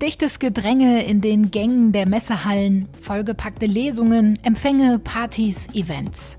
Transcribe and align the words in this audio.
Dichtes 0.00 0.38
Gedränge 0.38 1.04
in 1.04 1.20
den 1.20 1.50
Gängen 1.50 1.92
der 1.92 2.08
Messehallen, 2.08 2.88
vollgepackte 2.98 3.66
Lesungen, 3.66 4.38
Empfänge, 4.42 4.98
Partys, 4.98 5.68
Events. 5.74 6.38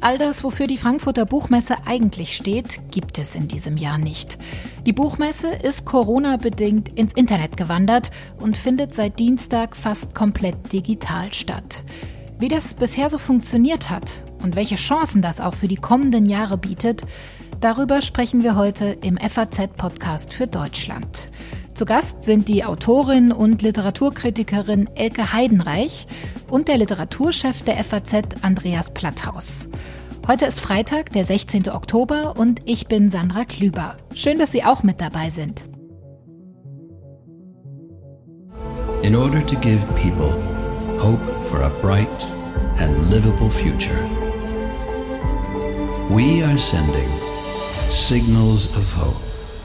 All 0.00 0.18
das, 0.18 0.44
wofür 0.44 0.66
die 0.66 0.76
Frankfurter 0.76 1.26
Buchmesse 1.26 1.76
eigentlich 1.86 2.36
steht, 2.36 2.80
gibt 2.90 3.18
es 3.18 3.34
in 3.34 3.48
diesem 3.48 3.76
Jahr 3.76 3.98
nicht. 3.98 4.38
Die 4.86 4.92
Buchmesse 4.92 5.48
ist 5.48 5.84
Corona-bedingt 5.84 6.92
ins 6.98 7.14
Internet 7.14 7.56
gewandert 7.56 8.10
und 8.38 8.56
findet 8.56 8.94
seit 8.94 9.18
Dienstag 9.18 9.76
fast 9.76 10.14
komplett 10.14 10.72
digital 10.72 11.32
statt. 11.32 11.84
Wie 12.38 12.48
das 12.48 12.74
bisher 12.74 13.08
so 13.10 13.18
funktioniert 13.18 13.90
hat 13.90 14.24
und 14.42 14.56
welche 14.56 14.76
Chancen 14.76 15.22
das 15.22 15.40
auch 15.40 15.54
für 15.54 15.68
die 15.68 15.76
kommenden 15.76 16.26
Jahre 16.26 16.58
bietet, 16.58 17.02
darüber 17.64 18.02
sprechen 18.02 18.42
wir 18.42 18.56
heute 18.56 18.84
im 19.02 19.16
FAZ-Podcast 19.16 20.34
für 20.34 20.46
Deutschland. 20.46 21.30
Zu 21.72 21.86
Gast 21.86 22.22
sind 22.22 22.46
die 22.46 22.62
Autorin 22.62 23.32
und 23.32 23.62
Literaturkritikerin 23.62 24.90
Elke 24.94 25.32
Heidenreich 25.32 26.06
und 26.50 26.68
der 26.68 26.76
Literaturchef 26.76 27.62
der 27.62 27.82
FAZ 27.82 28.42
Andreas 28.42 28.92
Platthaus. 28.92 29.68
Heute 30.28 30.44
ist 30.44 30.60
Freitag, 30.60 31.12
der 31.12 31.24
16. 31.24 31.70
Oktober 31.70 32.34
und 32.36 32.60
ich 32.66 32.86
bin 32.86 33.08
Sandra 33.08 33.46
Klüber. 33.46 33.96
Schön, 34.14 34.38
dass 34.38 34.52
Sie 34.52 34.62
auch 34.62 34.82
mit 34.82 35.00
dabei 35.00 35.30
sind. 35.30 35.64
In 39.02 39.16
order 39.16 39.44
to 39.46 39.56
give 39.56 39.86
people 39.94 40.38
hope 40.98 41.22
for 41.48 41.62
a 41.62 41.70
bright 41.80 42.26
and 42.78 43.10
livable 43.10 43.50
future, 43.50 44.04
we 46.10 46.44
are 46.44 46.58
sending 46.58 47.23
signals 47.94 48.66
of 48.76 48.96
hope. 48.96 49.22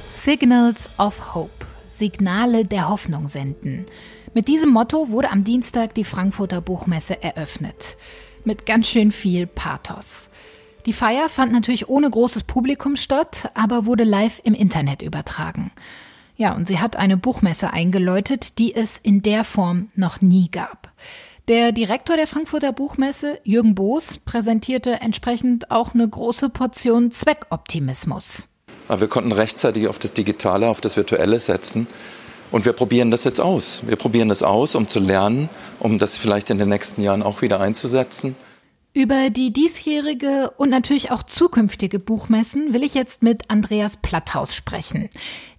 Signals 0.07 0.89
of 0.99 1.33
Hope. 1.33 1.65
Signale 1.89 2.63
der 2.63 2.87
Hoffnung 2.87 3.27
senden. 3.27 3.87
Mit 4.35 4.47
diesem 4.47 4.69
Motto 4.69 5.09
wurde 5.09 5.31
am 5.31 5.43
Dienstag 5.43 5.95
die 5.95 6.03
Frankfurter 6.03 6.61
Buchmesse 6.61 7.23
eröffnet. 7.23 7.97
Mit 8.45 8.67
ganz 8.67 8.87
schön 8.87 9.11
viel 9.11 9.47
Pathos. 9.47 10.29
Die 10.85 10.93
Feier 10.93 11.27
fand 11.27 11.51
natürlich 11.51 11.89
ohne 11.89 12.07
großes 12.07 12.43
Publikum 12.43 12.95
statt, 12.97 13.51
aber 13.55 13.85
wurde 13.85 14.03
live 14.03 14.39
im 14.43 14.53
Internet 14.53 15.01
übertragen. 15.01 15.71
Ja, 16.37 16.53
und 16.53 16.67
sie 16.67 16.79
hat 16.79 16.95
eine 16.95 17.17
Buchmesse 17.17 17.73
eingeläutet, 17.73 18.59
die 18.59 18.75
es 18.75 18.99
in 18.99 19.23
der 19.23 19.43
Form 19.43 19.89
noch 19.95 20.21
nie 20.21 20.51
gab. 20.51 20.91
Der 21.49 21.71
Direktor 21.71 22.15
der 22.15 22.27
Frankfurter 22.27 22.71
Buchmesse, 22.71 23.39
Jürgen 23.43 23.73
Boos, 23.73 24.19
präsentierte 24.19 25.01
entsprechend 25.01 25.71
auch 25.71 25.95
eine 25.95 26.07
große 26.07 26.49
Portion 26.49 27.09
Zweckoptimismus. 27.09 28.47
Aber 28.87 29.01
wir 29.01 29.07
konnten 29.07 29.31
rechtzeitig 29.31 29.87
auf 29.87 29.97
das 29.97 30.13
Digitale, 30.13 30.69
auf 30.69 30.79
das 30.79 30.95
Virtuelle 30.95 31.39
setzen. 31.39 31.87
Und 32.51 32.65
wir 32.65 32.73
probieren 32.73 33.09
das 33.09 33.23
jetzt 33.23 33.41
aus. 33.41 33.81
Wir 33.87 33.95
probieren 33.95 34.29
das 34.29 34.43
aus, 34.43 34.75
um 34.75 34.87
zu 34.87 34.99
lernen, 34.99 35.49
um 35.79 35.97
das 35.97 36.19
vielleicht 36.19 36.51
in 36.51 36.59
den 36.59 36.69
nächsten 36.69 37.01
Jahren 37.01 37.23
auch 37.23 37.41
wieder 37.41 37.59
einzusetzen. 37.59 38.35
Über 38.93 39.31
die 39.31 39.51
diesjährige 39.51 40.51
und 40.57 40.69
natürlich 40.69 41.09
auch 41.09 41.23
zukünftige 41.23 41.97
Buchmessen 41.97 42.73
will 42.73 42.83
ich 42.83 42.93
jetzt 42.93 43.23
mit 43.23 43.49
Andreas 43.49 43.97
Platthaus 43.97 44.53
sprechen. 44.53 45.09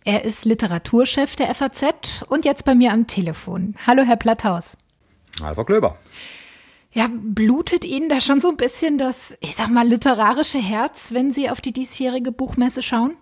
Er 0.04 0.25
ist 0.25 0.44
Literaturchef 0.44 1.34
der 1.34 1.52
FAZ 1.52 2.22
und 2.28 2.44
jetzt 2.44 2.64
bei 2.64 2.77
mir 2.77 2.92
am 2.92 3.08
Telefon. 3.08 3.75
Hallo, 3.88 4.04
Herr 4.04 4.16
Platthaus. 4.16 4.77
Frau 5.55 5.64
Klöber. 5.64 5.98
Ja, 6.92 7.08
blutet 7.12 7.84
Ihnen 7.84 8.08
da 8.08 8.20
schon 8.20 8.41
so 8.41 8.50
ein 8.50 8.56
bisschen 8.56 8.98
das, 8.98 9.36
ich 9.41 9.55
sag 9.55 9.70
mal, 9.70 9.86
literarische 9.86 10.58
Herz, 10.58 11.12
wenn 11.12 11.32
Sie 11.32 11.48
auf 11.48 11.60
die 11.60 11.72
diesjährige 11.72 12.32
Buchmesse 12.32 12.82
schauen? 12.82 13.16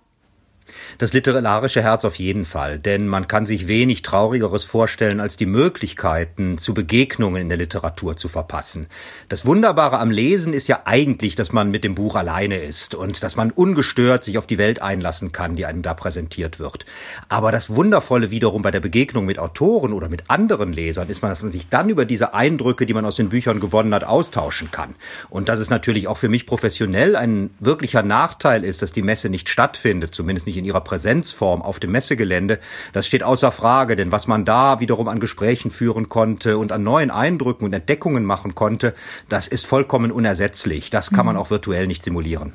Das 0.99 1.13
literarische 1.13 1.83
Herz 1.83 2.05
auf 2.05 2.17
jeden 2.17 2.45
Fall, 2.45 2.79
denn 2.79 3.07
man 3.07 3.29
kann 3.29 3.47
sich 3.47 3.69
wenig 3.69 4.03
Traurigeres 4.03 4.65
vorstellen, 4.65 5.21
als 5.21 5.37
die 5.37 5.47
Möglichkeiten 5.47 6.59
zu 6.59 6.75
Begegnungen 6.75 7.43
in 7.43 7.49
der 7.49 7.59
Literatur 7.59 8.17
zu 8.17 8.29
verpassen. 8.29 8.87
Das 9.29 9.47
Wunderbare 9.47 9.99
am 9.99 10.11
Lesen 10.11 10.53
ist 10.53 10.69
ja 10.69 10.83
eigentlich, 10.85 11.35
dass 11.37 11.53
man 11.53 11.71
mit 11.71 11.85
dem 11.85 11.95
Buch 11.95 12.17
alleine 12.17 12.59
ist 12.59 12.95
und 12.95 13.23
dass 13.23 13.37
man 13.37 13.51
ungestört 13.51 14.25
sich 14.25 14.39
auf 14.39 14.47
die 14.47 14.59
Welt 14.59 14.83
einlassen 14.83 15.33
kann, 15.33 15.57
die 15.57 15.67
einem 15.67 15.83
da 15.83 15.95
präsentiert 15.95 16.59
wird. 16.59 16.85
Aber 17.29 17.53
das 17.53 17.71
Wundervolle 17.71 18.31
wiederum 18.31 18.63
bei 18.63 18.71
der 18.71 18.81
Begegnung 18.81 19.25
mit 19.25 19.39
Autoren 19.39 19.93
oder 19.93 20.09
mit 20.09 20.31
anderen 20.31 20.73
Lesern 20.73 21.09
ist 21.09 21.23
man, 21.23 21.31
dass 21.31 21.43
man 21.43 21.53
sich 21.53 21.69
dann 21.69 21.89
über 21.89 22.05
diese 22.05 22.35
Eindrücke, 22.35 22.87
die 22.87 22.95
man 22.95 23.05
aus 23.05 23.17
den 23.17 23.29
Büchern 23.29 23.61
gewonnen 23.61 23.95
hat, 23.95 24.05
austauschen 24.05 24.71
kann. 24.71 24.95
Und 25.31 25.49
dass 25.49 25.61
es 25.61 25.71
natürlich 25.71 26.09
auch 26.09 26.19
für 26.19 26.29
mich 26.29 26.47
professionell 26.47 27.17
ein 27.17 27.51
wirklicher 27.61 28.03
Nachteil 28.03 28.65
ist, 28.65 28.83
dass 28.83 28.93
die 28.93 29.03
Messe 29.03 29.29
nicht 29.29 29.49
stattfindet, 29.49 30.15
zumindest 30.15 30.47
nicht 30.47 30.58
in 30.59 30.65
ihrer 30.65 30.81
Präsenzform 30.81 31.63
auf 31.63 31.81
dem 31.81 31.93
Messegelände, 31.93 32.59
das 32.93 33.07
steht 33.07 33.23
außer 33.23 33.53
Frage, 33.53 33.97
denn 33.97 34.13
was 34.13 34.27
man 34.27 34.45
da 34.45 34.81
wiederum 34.81 35.09
an 35.09 35.21
Gesprächen 35.21 35.71
führen 35.71 36.09
konnte 36.09 36.59
und 36.59 36.73
an 36.73 36.83
neuen 36.83 37.11
Eindrücken 37.11 37.65
und 37.65 37.73
Entdeckungen 37.73 38.25
machen 38.25 38.55
konnte, 38.55 38.95
das 39.29 39.49
ist 39.49 39.67
vollkommen 39.67 40.11
unersetzlich. 40.11 40.91
Das 40.91 41.11
kann 41.11 41.27
man 41.27 41.37
mhm. 41.37 41.43
auch 41.43 41.51
virtuell 41.51 41.87
nicht 41.87 42.03
simulieren. 42.03 42.53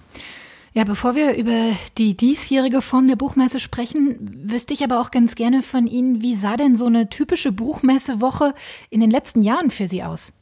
Ja, 0.75 0.85
bevor 0.85 1.13
wir 1.13 1.35
über 1.35 1.75
die 1.99 2.17
diesjährige 2.17 2.81
Form 2.81 3.05
der 3.05 3.15
Buchmesse 3.15 3.59
sprechen, 3.59 4.17
wüsste 4.49 4.73
ich 4.73 4.83
aber 4.83 4.99
auch 4.99 5.11
ganz 5.11 5.35
gerne 5.35 5.61
von 5.61 5.85
Ihnen, 5.85 6.21
wie 6.21 6.33
sah 6.33 6.57
denn 6.57 6.75
so 6.75 6.87
eine 6.87 7.09
typische 7.09 7.51
Buchmessewoche 7.51 8.55
in 8.89 8.99
den 8.99 9.11
letzten 9.11 9.43
Jahren 9.43 9.69
für 9.69 9.87
Sie 9.87 10.03
aus? 10.03 10.33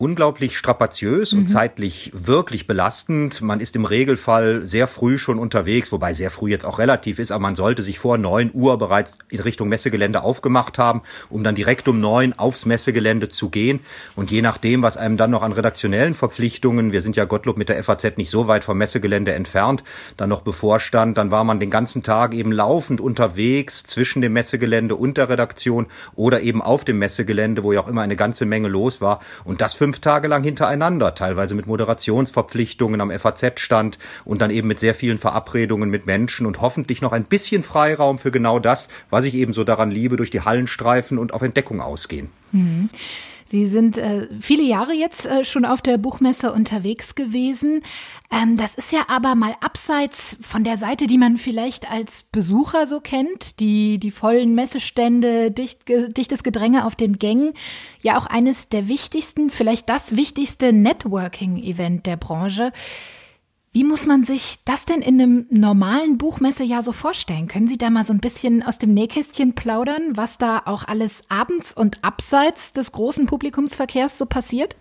Unglaublich 0.00 0.56
strapaziös 0.56 1.32
mhm. 1.32 1.40
und 1.40 1.46
zeitlich 1.46 2.10
wirklich 2.14 2.66
belastend. 2.66 3.42
Man 3.42 3.60
ist 3.60 3.76
im 3.76 3.84
Regelfall 3.84 4.64
sehr 4.64 4.86
früh 4.86 5.18
schon 5.18 5.38
unterwegs, 5.38 5.92
wobei 5.92 6.14
sehr 6.14 6.30
früh 6.30 6.50
jetzt 6.50 6.64
auch 6.64 6.78
relativ 6.78 7.18
ist, 7.18 7.30
aber 7.30 7.42
man 7.42 7.54
sollte 7.54 7.82
sich 7.82 7.98
vor 7.98 8.16
neun 8.16 8.50
Uhr 8.54 8.78
bereits 8.78 9.18
in 9.28 9.40
Richtung 9.40 9.68
Messegelände 9.68 10.22
aufgemacht 10.22 10.78
haben, 10.78 11.02
um 11.28 11.44
dann 11.44 11.54
direkt 11.54 11.86
um 11.86 12.00
neun 12.00 12.32
aufs 12.32 12.64
Messegelände 12.64 13.28
zu 13.28 13.50
gehen. 13.50 13.80
Und 14.16 14.30
je 14.30 14.40
nachdem, 14.40 14.80
was 14.80 14.96
einem 14.96 15.18
dann 15.18 15.30
noch 15.30 15.42
an 15.42 15.52
redaktionellen 15.52 16.14
Verpflichtungen, 16.14 16.92
wir 16.92 17.02
sind 17.02 17.16
ja 17.16 17.26
Gottlob 17.26 17.58
mit 17.58 17.68
der 17.68 17.84
FAZ 17.84 18.16
nicht 18.16 18.30
so 18.30 18.48
weit 18.48 18.64
vom 18.64 18.78
Messegelände 18.78 19.34
entfernt, 19.34 19.84
dann 20.16 20.30
noch 20.30 20.40
bevorstand, 20.40 21.18
dann 21.18 21.30
war 21.30 21.44
man 21.44 21.60
den 21.60 21.70
ganzen 21.70 22.02
Tag 22.02 22.32
eben 22.32 22.52
laufend 22.52 23.02
unterwegs 23.02 23.84
zwischen 23.84 24.22
dem 24.22 24.32
Messegelände 24.32 24.94
und 24.94 25.18
der 25.18 25.28
Redaktion 25.28 25.88
oder 26.14 26.40
eben 26.40 26.62
auf 26.62 26.86
dem 26.86 26.98
Messegelände, 26.98 27.62
wo 27.64 27.74
ja 27.74 27.80
auch 27.80 27.88
immer 27.88 28.00
eine 28.00 28.16
ganze 28.16 28.46
Menge 28.46 28.68
los 28.68 29.02
war. 29.02 29.20
Und 29.44 29.60
das 29.60 29.74
für 29.74 29.89
fünf 29.90 29.98
Tage 29.98 30.28
lang 30.28 30.44
hintereinander, 30.44 31.16
teilweise 31.16 31.56
mit 31.56 31.66
Moderationsverpflichtungen 31.66 33.00
am 33.00 33.10
FAZ-Stand 33.10 33.98
und 34.24 34.40
dann 34.40 34.52
eben 34.52 34.68
mit 34.68 34.78
sehr 34.78 34.94
vielen 34.94 35.18
Verabredungen 35.18 35.90
mit 35.90 36.06
Menschen 36.06 36.46
und 36.46 36.60
hoffentlich 36.60 37.02
noch 37.02 37.10
ein 37.10 37.24
bisschen 37.24 37.64
Freiraum 37.64 38.20
für 38.20 38.30
genau 38.30 38.60
das, 38.60 38.88
was 39.10 39.24
ich 39.24 39.34
eben 39.34 39.52
so 39.52 39.64
daran 39.64 39.90
liebe, 39.90 40.16
durch 40.16 40.30
die 40.30 40.42
Hallenstreifen 40.42 41.18
und 41.18 41.34
auf 41.34 41.42
Entdeckung 41.42 41.80
ausgehen. 41.80 42.28
Mhm. 42.52 42.88
Sie 43.50 43.66
sind 43.66 43.98
äh, 43.98 44.28
viele 44.38 44.62
Jahre 44.62 44.92
jetzt 44.92 45.26
äh, 45.26 45.44
schon 45.44 45.64
auf 45.64 45.82
der 45.82 45.98
Buchmesse 45.98 46.52
unterwegs 46.52 47.16
gewesen. 47.16 47.82
Ähm, 48.30 48.56
das 48.56 48.76
ist 48.76 48.92
ja 48.92 49.06
aber 49.08 49.34
mal 49.34 49.56
abseits 49.60 50.36
von 50.40 50.62
der 50.62 50.76
Seite, 50.76 51.08
die 51.08 51.18
man 51.18 51.36
vielleicht 51.36 51.90
als 51.90 52.22
Besucher 52.30 52.86
so 52.86 53.00
kennt, 53.00 53.58
die, 53.58 53.98
die 53.98 54.12
vollen 54.12 54.54
Messestände, 54.54 55.50
dicht, 55.50 55.80
dichtes 55.88 56.44
Gedränge 56.44 56.84
auf 56.84 56.94
den 56.94 57.18
Gängen, 57.18 57.52
ja 58.02 58.18
auch 58.18 58.26
eines 58.26 58.68
der 58.68 58.86
wichtigsten, 58.86 59.50
vielleicht 59.50 59.88
das 59.88 60.14
wichtigste 60.14 60.72
Networking-Event 60.72 62.06
der 62.06 62.18
Branche. 62.18 62.70
Wie 63.72 63.84
muss 63.84 64.04
man 64.04 64.24
sich 64.24 64.64
das 64.64 64.84
denn 64.84 65.00
in 65.00 65.20
einem 65.20 65.46
normalen 65.48 66.18
Buchmessejahr 66.18 66.82
so 66.82 66.90
vorstellen? 66.90 67.46
Können 67.46 67.68
Sie 67.68 67.78
da 67.78 67.88
mal 67.88 68.04
so 68.04 68.12
ein 68.12 68.18
bisschen 68.18 68.64
aus 68.64 68.78
dem 68.78 68.92
Nähkästchen 68.94 69.54
plaudern, 69.54 70.16
was 70.16 70.38
da 70.38 70.62
auch 70.64 70.88
alles 70.88 71.22
abends 71.28 71.72
und 71.72 72.02
abseits 72.02 72.72
des 72.72 72.90
großen 72.90 73.26
Publikumsverkehrs 73.26 74.18
so 74.18 74.26
passiert? 74.26 74.76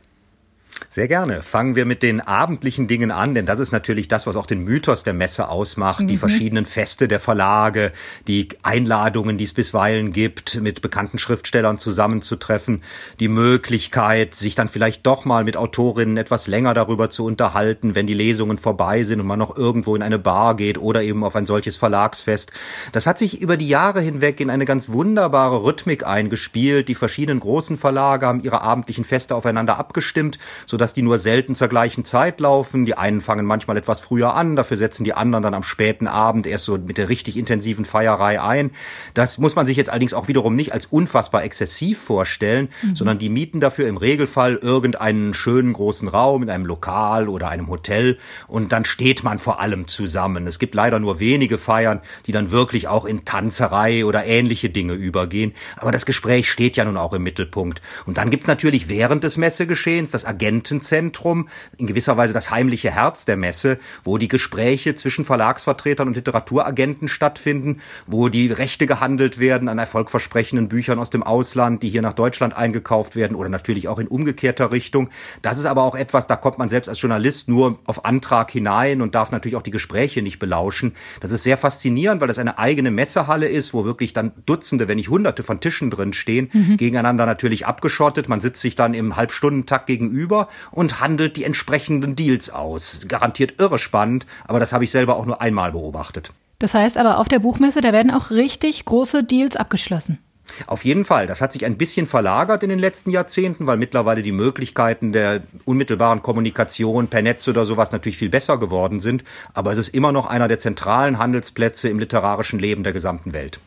Sehr 0.92 1.08
gerne. 1.08 1.44
Fangen 1.44 1.76
wir 1.76 1.86
mit 1.86 2.02
den 2.02 2.20
abendlichen 2.20 2.88
Dingen 2.88 3.12
an, 3.12 3.36
denn 3.36 3.46
das 3.46 3.60
ist 3.60 3.72
natürlich 3.72 4.08
das, 4.08 4.26
was 4.26 4.36
auch 4.36 4.48
den 4.48 4.64
Mythos 4.64 5.04
der 5.04 5.14
Messe 5.14 5.48
ausmacht. 5.48 6.02
Mhm. 6.02 6.08
Die 6.08 6.18
verschiedenen 6.18 6.66
Feste 6.66 7.08
der 7.08 7.20
Verlage, 7.20 7.92
die 8.28 8.50
Einladungen, 8.64 9.38
die 9.38 9.44
es 9.44 9.54
bisweilen 9.54 10.14
gibt, 10.14 10.60
mit 10.60 10.82
bekannten 10.82 11.20
Schriftstellern 11.20 11.78
zusammenzutreffen, 11.78 12.82
die 13.20 13.28
Möglichkeit, 13.28 14.34
sich 14.34 14.56
dann 14.56 14.68
vielleicht 14.68 15.06
doch 15.06 15.26
mal 15.26 15.44
mit 15.44 15.58
Autorinnen 15.58 16.18
etwas 16.18 16.48
länger 16.48 16.74
darüber 16.74 17.12
zu 17.12 17.24
unterhalten, 17.24 17.94
wenn 17.94 18.08
die 18.08 18.16
Lesungen 18.16 18.58
vorbei 18.58 19.04
sind 19.04 19.20
und 19.20 19.28
man 19.28 19.38
noch 19.38 19.56
irgendwo 19.56 19.96
in 19.96 20.02
eine 20.02 20.18
Bar 20.18 20.56
geht 20.56 20.80
oder 20.80 21.04
eben 21.04 21.24
auf 21.24 21.36
ein 21.36 21.46
solches 21.46 21.78
Verlagsfest. 21.78 22.52
Das 22.94 23.06
hat 23.06 23.20
sich 23.20 23.40
über 23.40 23.58
die 23.58 23.68
Jahre 23.68 24.02
hinweg 24.02 24.40
in 24.40 24.50
eine 24.50 24.66
ganz 24.66 24.90
wunderbare 24.90 25.64
Rhythmik 25.64 26.08
eingespielt. 26.08 26.88
Die 26.88 26.96
verschiedenen 26.96 27.42
großen 27.42 27.78
Verlage 27.78 28.26
haben 28.26 28.42
ihre 28.42 28.64
abendlichen 28.64 29.04
Feste 29.04 29.36
aufeinander 29.36 29.78
abgestimmt, 29.78 30.40
so 30.66 30.79
sodass 30.80 30.94
die 30.94 31.02
nur 31.02 31.20
selten 31.20 31.56
zur 31.56 31.68
gleichen 31.68 32.06
Zeit 32.06 32.40
laufen. 32.40 32.86
Die 32.86 32.98
einen 32.98 33.20
fangen 33.20 33.46
manchmal 33.46 33.76
etwas 33.76 34.00
früher 34.00 34.34
an, 34.34 34.56
dafür 34.56 34.78
setzen 34.78 35.04
die 35.04 35.14
anderen 35.14 35.44
dann 35.44 35.54
am 35.54 35.64
späten 35.64 36.08
Abend 36.08 36.48
erst 36.48 36.64
so 36.64 36.78
mit 36.78 36.98
der 36.98 37.10
richtig 37.10 37.36
intensiven 37.36 37.84
Feierei 37.84 38.42
ein. 38.42 38.72
Das 39.14 39.40
muss 39.40 39.58
man 39.58 39.66
sich 39.66 39.76
jetzt 39.76 39.90
allerdings 39.90 40.14
auch 40.14 40.30
wiederum 40.30 40.56
nicht 40.56 40.72
als 40.72 40.86
unfassbar 40.86 41.44
exzessiv 41.44 42.00
vorstellen, 42.00 42.70
mhm. 42.82 42.96
sondern 42.96 43.20
die 43.20 43.28
mieten 43.28 43.60
dafür 43.60 43.90
im 43.90 43.98
Regelfall 43.98 44.56
irgendeinen 44.56 45.34
schönen 45.34 45.74
großen 45.74 46.08
Raum 46.08 46.44
in 46.44 46.50
einem 46.50 46.66
Lokal 46.66 47.28
oder 47.28 47.50
einem 47.50 47.68
Hotel 47.68 48.18
und 48.48 48.72
dann 48.72 48.86
steht 48.86 49.22
man 49.22 49.38
vor 49.38 49.60
allem 49.60 49.90
zusammen. 49.90 50.48
Es 50.48 50.60
gibt 50.60 50.76
leider 50.76 51.00
nur 51.00 51.20
wenige 51.20 51.58
Feiern, 51.58 52.00
die 52.26 52.32
dann 52.32 52.52
wirklich 52.52 52.88
auch 52.88 53.04
in 53.04 53.26
Tanzerei 53.26 54.06
oder 54.06 54.26
ähnliche 54.26 54.70
Dinge 54.70 54.94
übergehen. 54.94 55.56
Aber 55.76 55.92
das 55.92 56.06
Gespräch 56.06 56.50
steht 56.50 56.78
ja 56.78 56.86
nun 56.86 56.96
auch 56.96 57.12
im 57.12 57.24
Mittelpunkt. 57.24 57.82
Und 58.06 58.18
dann 58.18 58.30
gibt's 58.30 58.48
natürlich 58.48 58.88
während 58.88 59.26
des 59.26 59.36
Messegeschehens 59.36 60.12
das 60.12 60.24
Agentenzentrum, 60.70 61.50
in 61.78 61.88
gewisser 61.88 62.18
Weise 62.18 62.34
das 62.34 62.52
heimliche 62.52 62.92
Herz 62.92 63.26
der 63.26 63.38
Messe, 63.38 63.80
wo 64.04 64.18
die 64.18 64.28
Gespräche 64.28 64.94
zwischen 64.94 65.26
Verlagsvertretern 65.26 66.08
und 66.08 66.16
Literaturagenten 66.16 67.08
stattfinden, 67.08 67.82
wo 68.06 68.30
die 68.30 68.52
Rechte 68.52 68.86
gehandelt 68.86 69.40
werden 69.40 69.68
an 69.68 69.80
erfolgversprechenden 69.80 70.70
Büchern 70.70 71.00
aus 71.00 71.10
dem 71.10 71.24
Ausland, 71.24 71.82
die 71.82 71.90
hier 71.90 72.02
nach 72.02 72.14
Deutschland 72.14 72.56
eingekauft 72.56 73.16
werden 73.16 73.36
oder 73.36 73.50
natürlich 73.50 73.88
auch 73.88 74.00
in 74.00 74.08
umgekehrter 74.08 74.72
Richtung. 74.72 75.10
Das 75.42 75.58
ist 75.58 75.66
aber 75.66 75.84
auch 75.84 75.96
etwas, 75.96 76.28
da 76.28 76.36
kommt 76.36 76.58
man 76.58 76.70
selbst 76.70 76.88
als 76.88 77.02
Journalist 77.02 77.50
nur 77.50 77.80
auf 77.86 78.06
Antrag 78.06 78.52
hinein 78.52 79.02
und 79.02 79.16
darf 79.16 79.32
natürlich 79.32 79.56
auch 79.56 79.64
die 79.64 79.72
Gespräche 79.72 80.22
nicht 80.22 80.40
belauschen. 80.40 80.94
Das 81.22 81.32
ist 81.32 81.44
sehr 81.44 81.58
faszinierend, 81.58 82.22
weil 82.22 82.28
das 82.28 82.38
eine 82.38 82.60
eigene 82.60 82.92
Messehalle 82.92 83.48
ist, 83.48 83.74
wo 83.74 83.86
wirklich 83.86 84.14
dann 84.14 84.32
Dutzende, 84.46 84.88
wenn 84.88 84.98
nicht 84.98 85.10
Hunderte 85.10 85.44
von 85.44 85.60
Tischen 85.60 85.90
drin 85.90 86.14
stehen, 86.14 86.50
mhm. 86.54 86.78
gegeneinander 86.78 87.26
natürlich 87.26 87.66
abgeschottet. 87.66 88.30
Man 88.30 88.42
sitzt 88.42 88.62
sich 88.62 88.76
dann 88.76 88.94
im 88.94 89.16
Halbstundentakt 89.16 89.88
gegenüber 89.88 90.48
und 90.72 91.00
handelt 91.00 91.38
die 91.38 91.44
entsprechenden 91.44 92.16
Deals 92.16 92.50
aus. 92.50 93.06
Garantiert 93.08 93.60
irre 93.60 93.80
spannend, 93.80 94.26
aber 94.48 94.60
das 94.60 94.74
habe 94.74 94.84
ich 94.84 94.92
selber 94.92 95.16
auch 95.16 95.26
nur 95.26 95.42
einmal 95.42 95.72
beobachtet. 95.72 96.32
Das 96.60 96.74
heißt 96.74 96.98
aber 96.98 97.20
auf 97.20 97.28
der 97.30 97.40
Buchmesse, 97.40 97.82
da 97.82 97.94
werden 97.94 98.12
auch 98.12 98.32
richtig 98.32 98.84
große 98.86 99.24
Deals 99.24 99.56
abgeschlossen. 99.56 100.20
Auf 100.68 100.84
jeden 100.84 101.06
Fall. 101.06 101.28
Das 101.28 101.42
hat 101.42 101.54
sich 101.54 101.66
ein 101.66 101.78
bisschen 101.78 102.08
verlagert 102.08 102.64
in 102.64 102.70
den 102.70 102.80
letzten 102.80 103.12
Jahrzehnten, 103.12 103.68
weil 103.68 103.78
mittlerweile 103.78 104.22
die 104.22 104.32
Möglichkeiten 104.32 105.12
der 105.12 105.44
unmittelbaren 105.66 106.22
Kommunikation 106.22 107.08
per 107.08 107.22
Netz 107.22 107.48
oder 107.48 107.66
sowas 107.66 107.92
natürlich 107.92 108.18
viel 108.18 108.30
besser 108.30 108.58
geworden 108.58 109.00
sind. 109.00 109.24
Aber 109.54 109.72
es 109.72 109.78
ist 109.78 109.90
immer 109.90 110.12
noch 110.12 110.26
einer 110.26 110.48
der 110.48 110.60
zentralen 110.60 111.18
Handelsplätze 111.18 111.90
im 111.90 112.00
literarischen 112.00 112.60
Leben 112.60 112.84
der 112.84 112.94
gesamten 112.94 113.34
Welt. 113.34 113.60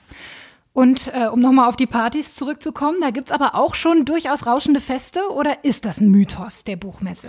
Und 0.73 1.13
äh, 1.15 1.27
um 1.27 1.41
nochmal 1.41 1.69
auf 1.69 1.77
die 1.77 1.87
Partys 1.87 2.35
zurückzukommen, 2.35 2.99
da 3.01 3.11
gibt's 3.11 3.31
aber 3.31 3.55
auch 3.55 3.75
schon 3.75 4.05
durchaus 4.05 4.47
rauschende 4.47 4.81
Feste 4.81 5.21
oder 5.31 5.65
ist 5.65 5.85
das 5.85 6.01
ein 6.01 6.11
Mythos 6.11 6.65
der 6.65 6.77
Buchmesse? 6.77 7.29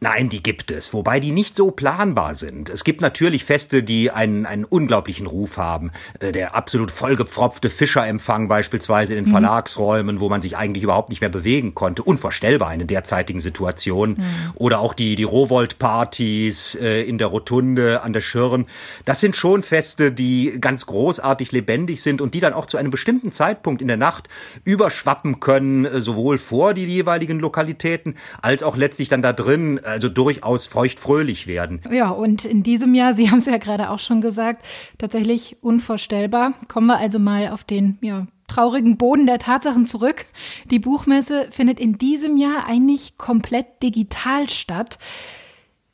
Nein, 0.00 0.28
die 0.28 0.42
gibt 0.42 0.70
es, 0.70 0.92
wobei 0.92 1.20
die 1.20 1.30
nicht 1.30 1.56
so 1.56 1.70
planbar 1.70 2.34
sind. 2.34 2.68
Es 2.68 2.84
gibt 2.84 3.00
natürlich 3.00 3.44
Feste, 3.44 3.82
die 3.82 4.10
einen, 4.10 4.44
einen 4.44 4.64
unglaublichen 4.64 5.26
Ruf 5.26 5.56
haben. 5.56 5.90
Äh, 6.20 6.32
der 6.32 6.54
absolut 6.54 6.90
vollgepfropfte 6.90 7.70
Fischerempfang 7.70 8.46
beispielsweise 8.46 9.14
in 9.14 9.24
den 9.24 9.28
mhm. 9.28 9.32
Verlagsräumen, 9.32 10.20
wo 10.20 10.28
man 10.28 10.42
sich 10.42 10.58
eigentlich 10.58 10.84
überhaupt 10.84 11.08
nicht 11.08 11.22
mehr 11.22 11.30
bewegen 11.30 11.74
konnte. 11.74 12.02
Unvorstellbar 12.02 12.74
in 12.74 12.86
derzeitigen 12.86 13.40
Situation. 13.40 14.10
Mhm. 14.10 14.52
Oder 14.54 14.80
auch 14.80 14.92
die, 14.92 15.16
die 15.16 15.24
Rowold-Partys 15.24 16.74
äh, 16.74 17.02
in 17.02 17.16
der 17.16 17.28
Rotunde 17.28 18.02
an 18.02 18.12
der 18.12 18.20
Schirn. 18.20 18.66
Das 19.06 19.20
sind 19.20 19.34
schon 19.34 19.62
Feste, 19.62 20.12
die 20.12 20.58
ganz 20.60 20.84
großartig 20.84 21.52
lebendig 21.52 22.02
sind 22.02 22.20
und 22.20 22.34
die 22.34 22.40
dann 22.40 22.52
auch 22.52 22.66
zu 22.66 22.76
einem 22.76 22.90
bestimmten 22.90 23.30
Zeitpunkt 23.30 23.80
in 23.80 23.88
der 23.88 23.96
Nacht 23.96 24.28
überschwappen 24.64 25.40
können, 25.40 25.86
äh, 25.86 26.02
sowohl 26.02 26.36
vor 26.36 26.74
die 26.74 26.84
jeweiligen 26.84 27.40
Lokalitäten 27.40 28.16
als 28.42 28.62
auch 28.62 28.76
letztlich 28.76 29.08
dann 29.08 29.22
da 29.22 29.32
drin 29.32 29.80
also 29.86 30.08
durchaus 30.08 30.66
feuchtfröhlich 30.66 31.46
werden. 31.46 31.80
Ja, 31.90 32.10
und 32.10 32.44
in 32.44 32.62
diesem 32.62 32.94
Jahr, 32.94 33.14
Sie 33.14 33.30
haben 33.30 33.38
es 33.38 33.46
ja 33.46 33.58
gerade 33.58 33.90
auch 33.90 33.98
schon 33.98 34.20
gesagt, 34.20 34.64
tatsächlich 34.98 35.56
unvorstellbar. 35.62 36.54
Kommen 36.68 36.86
wir 36.86 36.98
also 36.98 37.18
mal 37.18 37.48
auf 37.48 37.64
den 37.64 37.98
ja, 38.00 38.26
traurigen 38.46 38.96
Boden 38.96 39.26
der 39.26 39.38
Tatsachen 39.38 39.86
zurück. 39.86 40.26
Die 40.70 40.78
Buchmesse 40.78 41.48
findet 41.50 41.80
in 41.80 41.98
diesem 41.98 42.36
Jahr 42.36 42.66
eigentlich 42.66 43.18
komplett 43.18 43.82
digital 43.82 44.48
statt. 44.48 44.98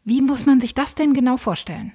Wie 0.04 0.20
muss 0.20 0.46
man 0.46 0.60
sich 0.60 0.74
das 0.74 0.94
denn 0.94 1.14
genau 1.14 1.36
vorstellen? 1.36 1.92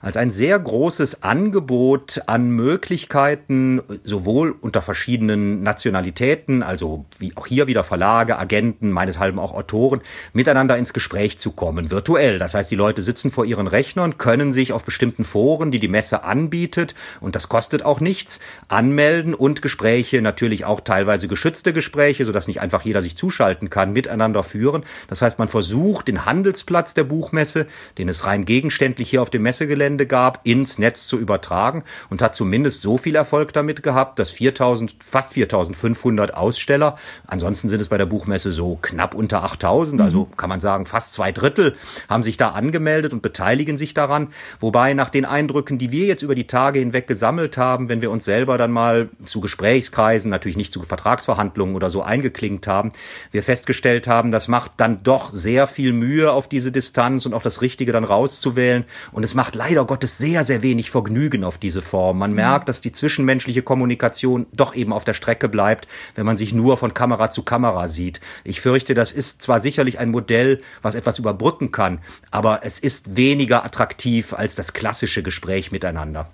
Als 0.00 0.16
ein 0.16 0.30
sehr 0.30 0.58
großes 0.58 1.22
Angebot 1.22 2.22
an 2.26 2.50
Möglichkeiten, 2.50 3.82
sowohl 4.04 4.54
unter 4.60 4.80
verschiedenen 4.80 5.62
Nationalitäten, 5.62 6.62
also 6.62 7.04
wie 7.18 7.36
auch 7.36 7.46
hier 7.46 7.66
wieder 7.66 7.84
Verlage, 7.84 8.38
Agenten, 8.38 8.90
meinethalben 8.90 9.40
auch 9.40 9.52
Autoren, 9.52 10.00
miteinander 10.32 10.76
ins 10.78 10.92
Gespräch 10.92 11.38
zu 11.38 11.50
kommen, 11.50 11.90
virtuell. 11.90 12.38
Das 12.38 12.54
heißt, 12.54 12.70
die 12.70 12.76
Leute 12.76 13.02
sitzen 13.02 13.30
vor 13.30 13.44
ihren 13.44 13.66
Rechnern, 13.66 14.18
können 14.18 14.52
sich 14.52 14.72
auf 14.72 14.84
bestimmten 14.84 15.24
Foren, 15.24 15.70
die 15.70 15.80
die 15.80 15.88
Messe 15.88 16.22
anbietet, 16.22 16.94
und 17.20 17.34
das 17.34 17.48
kostet 17.48 17.84
auch 17.84 18.00
nichts, 18.00 18.38
anmelden 18.68 19.34
und 19.34 19.62
Gespräche, 19.62 20.22
natürlich 20.22 20.64
auch 20.64 20.80
teilweise 20.80 21.26
geschützte 21.26 21.72
Gespräche, 21.72 22.24
sodass 22.24 22.46
nicht 22.46 22.60
einfach 22.60 22.82
jeder 22.82 23.02
sich 23.02 23.16
zuschalten 23.16 23.68
kann, 23.68 23.92
miteinander 23.92 24.44
führen. 24.44 24.84
Das 25.08 25.22
heißt, 25.22 25.38
man 25.38 25.48
versucht, 25.48 26.06
den 26.06 26.24
Handelsplatz 26.24 26.94
der 26.94 27.04
Buchmesse, 27.04 27.66
den 27.98 28.08
es 28.08 28.24
rein 28.24 28.44
gegenständlich 28.44 29.10
hier 29.10 29.22
auf 29.22 29.30
dem 29.30 29.42
Messegelände 29.42 29.87
Einwände 29.88 30.06
gab, 30.06 30.40
ins 30.44 30.78
Netz 30.78 31.06
zu 31.06 31.18
übertragen 31.18 31.82
und 32.10 32.20
hat 32.20 32.34
zumindest 32.34 32.82
so 32.82 32.98
viel 32.98 33.14
Erfolg 33.14 33.54
damit 33.54 33.82
gehabt, 33.82 34.18
dass 34.18 34.30
4000, 34.30 34.96
fast 35.02 35.32
4500 35.32 36.34
Aussteller, 36.34 36.98
ansonsten 37.26 37.70
sind 37.70 37.80
es 37.80 37.88
bei 37.88 37.96
der 37.96 38.04
Buchmesse 38.04 38.52
so 38.52 38.78
knapp 38.82 39.14
unter 39.14 39.42
8000, 39.44 40.00
also 40.02 40.26
mhm. 40.26 40.36
kann 40.36 40.50
man 40.50 40.60
sagen 40.60 40.84
fast 40.84 41.14
zwei 41.14 41.32
Drittel 41.32 41.76
haben 42.08 42.22
sich 42.22 42.36
da 42.36 42.50
angemeldet 42.50 43.12
und 43.12 43.22
beteiligen 43.22 43.78
sich 43.78 43.94
daran. 43.94 44.28
Wobei 44.60 44.92
nach 44.92 45.08
den 45.08 45.24
Eindrücken, 45.24 45.78
die 45.78 45.90
wir 45.90 46.06
jetzt 46.06 46.22
über 46.22 46.34
die 46.34 46.46
Tage 46.46 46.80
hinweg 46.80 47.06
gesammelt 47.06 47.56
haben, 47.56 47.88
wenn 47.88 48.02
wir 48.02 48.10
uns 48.10 48.24
selber 48.24 48.58
dann 48.58 48.70
mal 48.70 49.08
zu 49.24 49.40
Gesprächskreisen, 49.40 50.30
natürlich 50.30 50.56
nicht 50.58 50.72
zu 50.72 50.82
Vertragsverhandlungen 50.82 51.74
oder 51.74 51.90
so 51.90 52.02
eingeklinkt 52.02 52.66
haben, 52.66 52.92
wir 53.30 53.42
festgestellt 53.42 54.06
haben, 54.06 54.32
das 54.32 54.48
macht 54.48 54.72
dann 54.76 55.02
doch 55.02 55.30
sehr 55.30 55.66
viel 55.66 55.92
Mühe 55.92 56.30
auf 56.30 56.48
diese 56.48 56.72
Distanz 56.72 57.24
und 57.24 57.32
auch 57.32 57.42
das 57.42 57.62
Richtige 57.62 57.92
dann 57.92 58.04
rauszuwählen. 58.04 58.84
Und 59.12 59.22
es 59.22 59.34
macht 59.34 59.54
leider 59.54 59.77
leider 59.78 59.86
Gottes 59.86 60.18
sehr, 60.18 60.42
sehr 60.42 60.62
wenig 60.62 60.90
Vergnügen 60.90 61.44
auf 61.44 61.56
diese 61.56 61.82
Form. 61.82 62.18
Man 62.18 62.32
merkt, 62.32 62.68
dass 62.68 62.80
die 62.80 62.90
zwischenmenschliche 62.90 63.62
Kommunikation 63.62 64.46
doch 64.52 64.74
eben 64.74 64.92
auf 64.92 65.04
der 65.04 65.14
Strecke 65.14 65.48
bleibt, 65.48 65.86
wenn 66.16 66.26
man 66.26 66.36
sich 66.36 66.52
nur 66.52 66.76
von 66.76 66.94
Kamera 66.94 67.30
zu 67.30 67.44
Kamera 67.44 67.86
sieht. 67.86 68.20
Ich 68.42 68.60
fürchte, 68.60 68.94
das 68.94 69.12
ist 69.12 69.40
zwar 69.40 69.60
sicherlich 69.60 70.00
ein 70.00 70.10
Modell, 70.10 70.62
was 70.82 70.96
etwas 70.96 71.20
überbrücken 71.20 71.70
kann, 71.70 72.00
aber 72.32 72.60
es 72.64 72.80
ist 72.80 73.14
weniger 73.14 73.64
attraktiv 73.64 74.32
als 74.32 74.56
das 74.56 74.72
klassische 74.72 75.22
Gespräch 75.22 75.70
miteinander. 75.70 76.28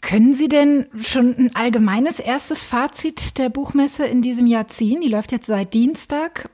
Können 0.00 0.34
Sie 0.34 0.48
denn 0.48 0.86
schon 1.02 1.36
ein 1.36 1.56
allgemeines 1.56 2.20
erstes 2.20 2.62
Fazit 2.62 3.38
der 3.38 3.48
Buchmesse 3.48 4.06
in 4.06 4.22
diesem 4.22 4.46
Jahr 4.46 4.68
ziehen? 4.68 5.00
Die 5.00 5.08
läuft 5.08 5.32
jetzt 5.32 5.46
seit 5.46 5.74
Dienstag. 5.74 6.48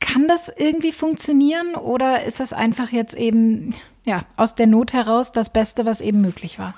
Kann 0.00 0.26
das 0.26 0.52
irgendwie 0.54 0.92
funktionieren 0.92 1.76
oder 1.76 2.24
ist 2.24 2.40
das 2.40 2.52
einfach 2.52 2.90
jetzt 2.90 3.16
eben 3.16 3.72
ja, 4.06 4.22
aus 4.36 4.54
der 4.54 4.66
Not 4.66 4.94
heraus 4.94 5.32
das 5.32 5.50
Beste, 5.50 5.84
was 5.84 6.00
eben 6.00 6.22
möglich 6.22 6.58
war. 6.58 6.74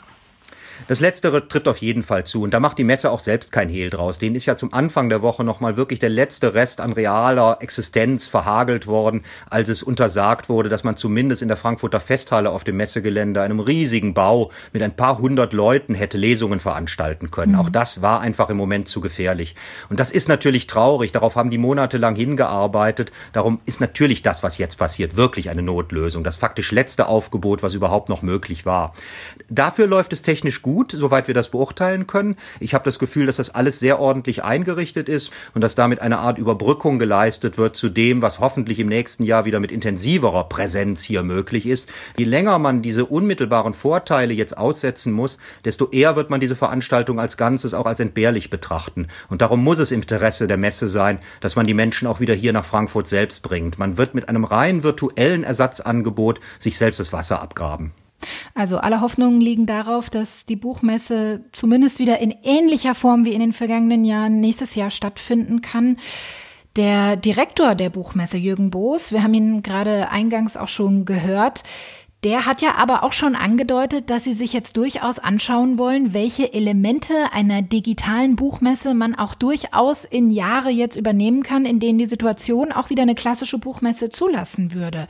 Das 0.86 1.00
Letztere 1.00 1.48
trifft 1.48 1.68
auf 1.68 1.78
jeden 1.78 2.02
Fall 2.02 2.24
zu. 2.24 2.42
Und 2.42 2.54
da 2.54 2.60
macht 2.60 2.78
die 2.78 2.84
Messe 2.84 3.10
auch 3.10 3.20
selbst 3.20 3.50
kein 3.50 3.68
Hehl 3.68 3.90
draus. 3.90 4.18
Denen 4.18 4.36
ist 4.36 4.46
ja 4.46 4.56
zum 4.56 4.72
Anfang 4.72 5.08
der 5.08 5.22
Woche 5.22 5.44
nochmal 5.44 5.76
wirklich 5.76 5.98
der 5.98 6.08
letzte 6.08 6.54
Rest 6.54 6.80
an 6.80 6.92
realer 6.92 7.58
Existenz 7.60 8.28
verhagelt 8.28 8.86
worden, 8.86 9.24
als 9.50 9.68
es 9.68 9.82
untersagt 9.82 10.48
wurde, 10.48 10.68
dass 10.68 10.84
man 10.84 10.96
zumindest 10.96 11.42
in 11.42 11.48
der 11.48 11.56
Frankfurter 11.56 12.00
Festhalle 12.00 12.50
auf 12.50 12.64
dem 12.64 12.76
Messegelände, 12.76 13.42
einem 13.42 13.60
riesigen 13.60 14.14
Bau 14.14 14.50
mit 14.72 14.82
ein 14.82 14.94
paar 14.94 15.18
hundert 15.18 15.52
Leuten 15.52 15.94
hätte 15.94 16.18
Lesungen 16.18 16.60
veranstalten 16.60 17.30
können. 17.30 17.52
Mhm. 17.52 17.58
Auch 17.58 17.70
das 17.70 18.00
war 18.02 18.20
einfach 18.20 18.48
im 18.50 18.56
Moment 18.56 18.88
zu 18.88 19.00
gefährlich. 19.00 19.56
Und 19.88 19.98
das 20.00 20.10
ist 20.10 20.28
natürlich 20.28 20.66
traurig. 20.66 21.12
Darauf 21.12 21.36
haben 21.36 21.50
die 21.50 21.58
monatelang 21.58 22.14
hingearbeitet. 22.14 23.12
Darum 23.32 23.60
ist 23.66 23.80
natürlich 23.80 24.22
das, 24.22 24.42
was 24.42 24.58
jetzt 24.58 24.76
passiert, 24.76 25.16
wirklich 25.16 25.50
eine 25.50 25.62
Notlösung. 25.62 26.24
Das 26.24 26.36
faktisch 26.36 26.72
letzte 26.72 27.08
Aufgebot, 27.08 27.62
was 27.62 27.74
überhaupt 27.74 28.08
noch 28.08 28.22
möglich 28.22 28.64
war. 28.66 28.94
Dafür 29.48 29.86
läuft 29.86 30.12
es 30.12 30.22
technisch 30.22 30.62
gut 30.62 30.67
gut, 30.68 30.92
soweit 30.92 31.28
wir 31.28 31.34
das 31.34 31.48
beurteilen 31.48 32.06
können. 32.06 32.36
Ich 32.60 32.74
habe 32.74 32.84
das 32.84 32.98
Gefühl, 32.98 33.24
dass 33.24 33.36
das 33.36 33.54
alles 33.54 33.80
sehr 33.80 34.00
ordentlich 34.00 34.44
eingerichtet 34.44 35.08
ist 35.08 35.30
und 35.54 35.62
dass 35.62 35.74
damit 35.74 36.00
eine 36.00 36.18
Art 36.18 36.38
Überbrückung 36.38 36.98
geleistet 36.98 37.56
wird 37.56 37.74
zu 37.74 37.88
dem, 37.88 38.20
was 38.20 38.38
hoffentlich 38.38 38.78
im 38.78 38.88
nächsten 38.88 39.24
Jahr 39.24 39.46
wieder 39.46 39.60
mit 39.60 39.72
intensiverer 39.72 40.44
Präsenz 40.44 41.02
hier 41.02 41.22
möglich 41.22 41.66
ist. 41.66 41.88
Je 42.18 42.26
länger 42.26 42.58
man 42.58 42.82
diese 42.82 43.06
unmittelbaren 43.06 43.72
Vorteile 43.72 44.34
jetzt 44.34 44.58
aussetzen 44.58 45.12
muss, 45.12 45.38
desto 45.64 45.88
eher 45.90 46.16
wird 46.16 46.28
man 46.28 46.40
diese 46.40 46.56
Veranstaltung 46.56 47.18
als 47.18 47.38
Ganzes 47.38 47.72
auch 47.72 47.86
als 47.86 48.00
entbehrlich 48.00 48.50
betrachten. 48.50 49.06
Und 49.30 49.40
darum 49.40 49.64
muss 49.64 49.78
es 49.78 49.90
im 49.90 50.02
Interesse 50.02 50.46
der 50.46 50.56
Messe 50.56 50.88
sein, 50.88 51.18
dass 51.40 51.56
man 51.56 51.66
die 51.66 51.74
Menschen 51.74 52.06
auch 52.06 52.20
wieder 52.20 52.34
hier 52.34 52.52
nach 52.52 52.64
Frankfurt 52.64 53.08
selbst 53.08 53.42
bringt. 53.42 53.78
Man 53.78 53.96
wird 53.96 54.14
mit 54.14 54.28
einem 54.28 54.44
rein 54.44 54.82
virtuellen 54.82 55.44
Ersatzangebot 55.44 56.40
sich 56.58 56.76
selbst 56.76 57.00
das 57.00 57.12
Wasser 57.12 57.40
abgraben. 57.40 57.92
Also 58.54 58.78
alle 58.78 59.00
Hoffnungen 59.00 59.40
liegen 59.40 59.66
darauf, 59.66 60.10
dass 60.10 60.46
die 60.46 60.56
Buchmesse 60.56 61.44
zumindest 61.52 61.98
wieder 61.98 62.18
in 62.18 62.34
ähnlicher 62.42 62.94
Form 62.94 63.24
wie 63.24 63.32
in 63.32 63.40
den 63.40 63.52
vergangenen 63.52 64.04
Jahren 64.04 64.40
nächstes 64.40 64.74
Jahr 64.74 64.90
stattfinden 64.90 65.62
kann. 65.62 65.96
Der 66.76 67.16
Direktor 67.16 67.74
der 67.74 67.90
Buchmesse, 67.90 68.38
Jürgen 68.38 68.70
Boos, 68.70 69.12
wir 69.12 69.22
haben 69.22 69.34
ihn 69.34 69.62
gerade 69.62 70.10
eingangs 70.10 70.56
auch 70.56 70.68
schon 70.68 71.04
gehört, 71.04 71.62
der 72.24 72.46
hat 72.46 72.62
ja 72.62 72.74
aber 72.74 73.04
auch 73.04 73.12
schon 73.12 73.36
angedeutet, 73.36 74.10
dass 74.10 74.24
Sie 74.24 74.34
sich 74.34 74.52
jetzt 74.52 74.76
durchaus 74.76 75.20
anschauen 75.20 75.78
wollen, 75.78 76.14
welche 76.14 76.52
Elemente 76.52 77.14
einer 77.32 77.62
digitalen 77.62 78.34
Buchmesse 78.34 78.92
man 78.94 79.14
auch 79.14 79.34
durchaus 79.34 80.04
in 80.04 80.32
Jahre 80.32 80.70
jetzt 80.70 80.96
übernehmen 80.96 81.44
kann, 81.44 81.64
in 81.64 81.78
denen 81.78 82.00
die 82.00 82.06
Situation 82.06 82.72
auch 82.72 82.90
wieder 82.90 83.02
eine 83.02 83.14
klassische 83.14 83.58
Buchmesse 83.58 84.10
zulassen 84.10 84.74
würde. 84.74 85.06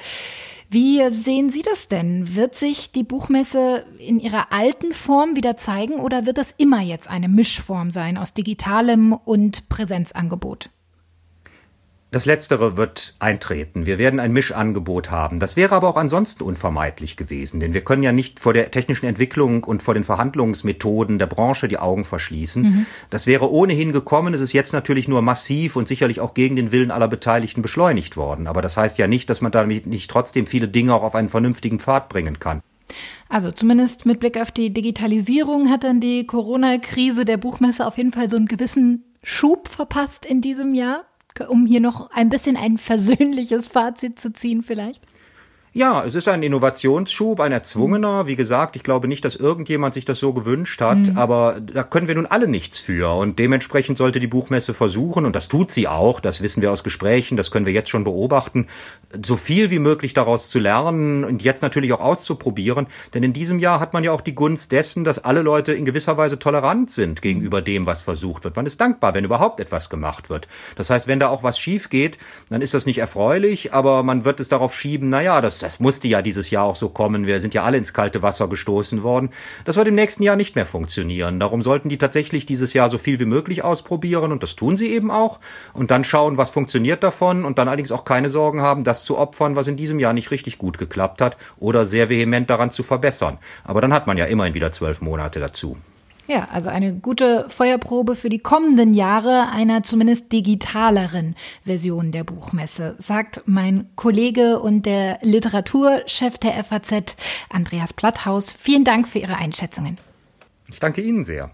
Wie 0.70 1.02
sehen 1.10 1.50
Sie 1.50 1.62
das 1.62 1.88
denn? 1.88 2.36
Wird 2.36 2.54
sich 2.54 2.92
die 2.92 3.02
Buchmesse 3.02 3.86
in 3.98 4.20
ihrer 4.20 4.52
alten 4.52 4.92
Form 4.92 5.34
wieder 5.34 5.56
zeigen 5.56 5.94
oder 5.94 6.26
wird 6.26 6.36
das 6.36 6.52
immer 6.58 6.82
jetzt 6.82 7.08
eine 7.08 7.28
Mischform 7.28 7.90
sein 7.90 8.18
aus 8.18 8.34
digitalem 8.34 9.14
und 9.14 9.70
Präsenzangebot? 9.70 10.68
Das 12.10 12.24
Letztere 12.24 12.78
wird 12.78 13.14
eintreten. 13.18 13.84
Wir 13.84 13.98
werden 13.98 14.18
ein 14.18 14.32
Mischangebot 14.32 15.10
haben. 15.10 15.40
Das 15.40 15.56
wäre 15.56 15.74
aber 15.74 15.88
auch 15.88 15.96
ansonsten 15.96 16.42
unvermeidlich 16.42 17.18
gewesen, 17.18 17.60
denn 17.60 17.74
wir 17.74 17.82
können 17.82 18.02
ja 18.02 18.12
nicht 18.12 18.40
vor 18.40 18.54
der 18.54 18.70
technischen 18.70 19.04
Entwicklung 19.04 19.62
und 19.62 19.82
vor 19.82 19.92
den 19.92 20.04
Verhandlungsmethoden 20.04 21.18
der 21.18 21.26
Branche 21.26 21.68
die 21.68 21.78
Augen 21.78 22.06
verschließen. 22.06 22.62
Mhm. 22.62 22.86
Das 23.10 23.26
wäre 23.26 23.52
ohnehin 23.52 23.92
gekommen. 23.92 24.32
Es 24.32 24.40
ist 24.40 24.54
jetzt 24.54 24.72
natürlich 24.72 25.06
nur 25.06 25.20
massiv 25.20 25.76
und 25.76 25.86
sicherlich 25.86 26.20
auch 26.20 26.32
gegen 26.32 26.56
den 26.56 26.72
Willen 26.72 26.90
aller 26.90 27.08
Beteiligten 27.08 27.60
beschleunigt 27.60 28.16
worden. 28.16 28.46
Aber 28.46 28.62
das 28.62 28.78
heißt 28.78 28.96
ja 28.96 29.06
nicht, 29.06 29.28
dass 29.28 29.42
man 29.42 29.52
damit 29.52 29.86
nicht 29.86 30.10
trotzdem 30.10 30.46
viele 30.46 30.68
Dinge 30.68 30.94
auch 30.94 31.02
auf 31.02 31.14
einen 31.14 31.28
vernünftigen 31.28 31.78
Pfad 31.78 32.08
bringen 32.08 32.38
kann. 32.38 32.62
Also 33.28 33.50
zumindest 33.50 34.06
mit 34.06 34.18
Blick 34.18 34.40
auf 34.40 34.50
die 34.50 34.72
Digitalisierung 34.72 35.68
hat 35.68 35.84
dann 35.84 36.00
die 36.00 36.24
Corona-Krise 36.24 37.26
der 37.26 37.36
Buchmesse 37.36 37.86
auf 37.86 37.98
jeden 37.98 38.12
Fall 38.12 38.30
so 38.30 38.36
einen 38.36 38.46
gewissen 38.46 39.04
Schub 39.22 39.68
verpasst 39.68 40.24
in 40.24 40.40
diesem 40.40 40.72
Jahr 40.72 41.04
um 41.40 41.66
hier 41.66 41.80
noch 41.80 42.10
ein 42.10 42.28
bisschen 42.28 42.56
ein 42.56 42.78
versöhnliches 42.78 43.66
Fazit 43.66 44.20
zu 44.20 44.32
ziehen 44.32 44.62
vielleicht? 44.62 45.02
Ja, 45.78 46.02
es 46.04 46.16
ist 46.16 46.26
ein 46.26 46.42
Innovationsschub, 46.42 47.38
ein 47.38 47.52
erzwungener. 47.52 48.26
Wie 48.26 48.34
gesagt, 48.34 48.74
ich 48.74 48.82
glaube 48.82 49.06
nicht, 49.06 49.24
dass 49.24 49.36
irgendjemand 49.36 49.94
sich 49.94 50.04
das 50.04 50.18
so 50.18 50.32
gewünscht 50.32 50.80
hat, 50.80 50.98
mhm. 50.98 51.16
aber 51.16 51.60
da 51.60 51.84
können 51.84 52.08
wir 52.08 52.16
nun 52.16 52.26
alle 52.26 52.48
nichts 52.48 52.80
für. 52.80 53.16
Und 53.16 53.38
dementsprechend 53.38 53.96
sollte 53.96 54.18
die 54.18 54.26
Buchmesse 54.26 54.74
versuchen, 54.74 55.24
und 55.24 55.36
das 55.36 55.46
tut 55.46 55.70
sie 55.70 55.86
auch, 55.86 56.18
das 56.18 56.42
wissen 56.42 56.62
wir 56.62 56.72
aus 56.72 56.82
Gesprächen, 56.82 57.36
das 57.36 57.52
können 57.52 57.64
wir 57.64 57.72
jetzt 57.72 57.90
schon 57.90 58.02
beobachten, 58.02 58.66
so 59.24 59.36
viel 59.36 59.70
wie 59.70 59.78
möglich 59.78 60.14
daraus 60.14 60.50
zu 60.50 60.58
lernen 60.58 61.22
und 61.22 61.44
jetzt 61.44 61.62
natürlich 61.62 61.92
auch 61.92 62.00
auszuprobieren. 62.00 62.88
Denn 63.14 63.22
in 63.22 63.32
diesem 63.32 63.60
Jahr 63.60 63.78
hat 63.78 63.92
man 63.92 64.02
ja 64.02 64.10
auch 64.10 64.20
die 64.20 64.34
Gunst 64.34 64.72
dessen, 64.72 65.04
dass 65.04 65.24
alle 65.24 65.42
Leute 65.42 65.74
in 65.74 65.84
gewisser 65.84 66.16
Weise 66.16 66.40
tolerant 66.40 66.90
sind 66.90 67.22
gegenüber 67.22 67.62
dem, 67.62 67.86
was 67.86 68.02
versucht 68.02 68.42
wird. 68.42 68.56
Man 68.56 68.66
ist 68.66 68.80
dankbar, 68.80 69.14
wenn 69.14 69.24
überhaupt 69.24 69.60
etwas 69.60 69.90
gemacht 69.90 70.28
wird. 70.28 70.48
Das 70.74 70.90
heißt, 70.90 71.06
wenn 71.06 71.20
da 71.20 71.28
auch 71.28 71.44
was 71.44 71.56
schief 71.56 71.88
geht, 71.88 72.18
dann 72.50 72.62
ist 72.62 72.74
das 72.74 72.84
nicht 72.84 72.98
erfreulich, 72.98 73.72
aber 73.72 74.02
man 74.02 74.24
wird 74.24 74.40
es 74.40 74.48
darauf 74.48 74.74
schieben, 74.74 75.08
naja, 75.08 75.40
das 75.40 75.67
das 75.68 75.80
musste 75.80 76.08
ja 76.08 76.22
dieses 76.22 76.48
Jahr 76.48 76.64
auch 76.64 76.76
so 76.76 76.88
kommen. 76.88 77.26
Wir 77.26 77.40
sind 77.40 77.52
ja 77.52 77.62
alle 77.62 77.76
ins 77.76 77.92
kalte 77.92 78.22
Wasser 78.22 78.48
gestoßen 78.48 79.02
worden. 79.02 79.28
Das 79.66 79.76
wird 79.76 79.86
im 79.86 79.96
nächsten 79.96 80.22
Jahr 80.22 80.34
nicht 80.34 80.54
mehr 80.54 80.64
funktionieren. 80.64 81.38
Darum 81.38 81.60
sollten 81.60 81.90
die 81.90 81.98
tatsächlich 81.98 82.46
dieses 82.46 82.72
Jahr 82.72 82.88
so 82.88 82.96
viel 82.96 83.20
wie 83.20 83.26
möglich 83.26 83.62
ausprobieren 83.62 84.32
und 84.32 84.42
das 84.42 84.56
tun 84.56 84.78
sie 84.78 84.88
eben 84.88 85.10
auch 85.10 85.40
und 85.74 85.90
dann 85.90 86.04
schauen, 86.04 86.38
was 86.38 86.48
funktioniert 86.48 87.02
davon 87.02 87.44
und 87.44 87.58
dann 87.58 87.68
allerdings 87.68 87.92
auch 87.92 88.06
keine 88.06 88.30
Sorgen 88.30 88.62
haben, 88.62 88.82
das 88.82 89.04
zu 89.04 89.18
opfern, 89.18 89.56
was 89.56 89.66
in 89.66 89.76
diesem 89.76 89.98
Jahr 89.98 90.14
nicht 90.14 90.30
richtig 90.30 90.56
gut 90.56 90.78
geklappt 90.78 91.20
hat 91.20 91.36
oder 91.58 91.84
sehr 91.84 92.08
vehement 92.08 92.48
daran 92.48 92.70
zu 92.70 92.82
verbessern. 92.82 93.36
Aber 93.62 93.82
dann 93.82 93.92
hat 93.92 94.06
man 94.06 94.16
ja 94.16 94.24
immerhin 94.24 94.54
wieder 94.54 94.72
zwölf 94.72 95.02
Monate 95.02 95.38
dazu. 95.38 95.76
Ja, 96.30 96.46
also 96.52 96.68
eine 96.68 96.92
gute 96.94 97.46
Feuerprobe 97.48 98.14
für 98.14 98.28
die 98.28 98.36
kommenden 98.36 98.92
Jahre 98.92 99.48
einer 99.48 99.82
zumindest 99.82 100.30
digitaleren 100.30 101.34
Version 101.64 102.12
der 102.12 102.22
Buchmesse, 102.22 102.96
sagt 102.98 103.40
mein 103.46 103.88
Kollege 103.96 104.60
und 104.60 104.84
der 104.84 105.20
Literaturchef 105.22 106.36
der 106.36 106.62
FAZ, 106.62 107.16
Andreas 107.48 107.94
Platthaus. 107.94 108.52
Vielen 108.52 108.84
Dank 108.84 109.08
für 109.08 109.20
Ihre 109.20 109.36
Einschätzungen. 109.36 109.96
Ich 110.70 110.78
danke 110.78 111.00
Ihnen 111.00 111.24
sehr. 111.24 111.50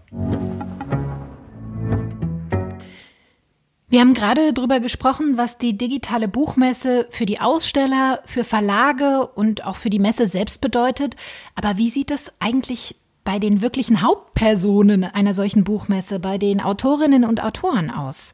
Wir 3.87 4.01
haben 4.01 4.13
gerade 4.13 4.51
darüber 4.51 4.81
gesprochen, 4.81 5.37
was 5.37 5.57
die 5.57 5.77
digitale 5.77 6.27
Buchmesse 6.27 7.07
für 7.11 7.25
die 7.25 7.39
Aussteller, 7.39 8.19
für 8.25 8.43
Verlage 8.43 9.25
und 9.25 9.65
auch 9.65 9.77
für 9.77 9.89
die 9.89 9.99
Messe 9.99 10.27
selbst 10.27 10.59
bedeutet. 10.59 11.15
Aber 11.55 11.77
wie 11.77 11.89
sieht 11.89 12.11
das 12.11 12.33
eigentlich 12.41 12.97
bei 13.25 13.39
den 13.39 13.61
wirklichen 13.61 14.01
Hauptpersonen 14.01 15.03
einer 15.03 15.33
solchen 15.33 15.65
Buchmesse, 15.65 16.21
bei 16.21 16.37
den 16.37 16.61
Autorinnen 16.61 17.25
und 17.25 17.43
Autoren 17.43 17.91
aus? 17.91 18.33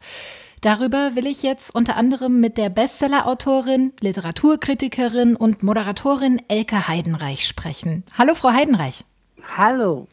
Darüber 0.62 1.16
will 1.16 1.26
ich 1.26 1.42
jetzt 1.42 1.74
unter 1.74 1.96
anderem 1.96 2.40
mit 2.40 2.60
der 2.60 2.70
Bestseller-Autorin, 2.70 3.94
Literaturkritikerin 4.00 5.36
und 5.36 5.64
Moderatorin 5.64 6.40
Elke 6.50 6.88
Heidenreich 6.88 7.48
sprechen. 7.48 8.04
Hallo, 8.16 8.36
Frau 8.36 8.52
Heidenreich. 8.52 9.04
Hallo. 9.58 10.08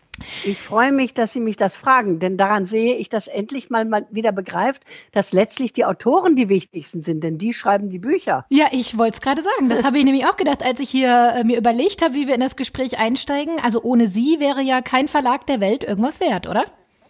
Ich 0.44 0.58
freue 0.58 0.92
mich, 0.92 1.14
dass 1.14 1.32
Sie 1.32 1.40
mich 1.40 1.56
das 1.56 1.74
fragen, 1.74 2.18
denn 2.18 2.36
daran 2.36 2.66
sehe 2.66 2.96
ich, 2.96 3.08
dass 3.08 3.26
endlich 3.26 3.70
mal, 3.70 3.84
mal 3.84 4.06
wieder 4.10 4.32
begreift, 4.32 4.82
dass 5.12 5.32
letztlich 5.32 5.72
die 5.72 5.84
Autoren 5.84 6.36
die 6.36 6.48
wichtigsten 6.48 7.02
sind, 7.02 7.22
denn 7.22 7.38
die 7.38 7.52
schreiben 7.52 7.90
die 7.90 7.98
Bücher. 7.98 8.44
Ja, 8.48 8.66
ich 8.72 8.98
wollte 8.98 9.14
es 9.14 9.20
gerade 9.20 9.42
sagen. 9.42 9.68
Das 9.68 9.84
habe 9.84 9.98
ich 9.98 10.04
nämlich 10.04 10.26
auch 10.26 10.36
gedacht, 10.36 10.62
als 10.62 10.80
ich 10.80 10.90
hier 10.90 11.34
äh, 11.36 11.44
mir 11.44 11.58
überlegt 11.58 12.02
habe, 12.02 12.14
wie 12.14 12.26
wir 12.26 12.34
in 12.34 12.40
das 12.40 12.56
Gespräch 12.56 12.98
einsteigen. 12.98 13.58
Also 13.62 13.82
ohne 13.82 14.06
Sie 14.06 14.40
wäre 14.40 14.62
ja 14.62 14.80
kein 14.82 15.08
Verlag 15.08 15.46
der 15.46 15.60
Welt 15.60 15.84
irgendwas 15.84 16.20
wert, 16.20 16.48
oder? 16.48 16.64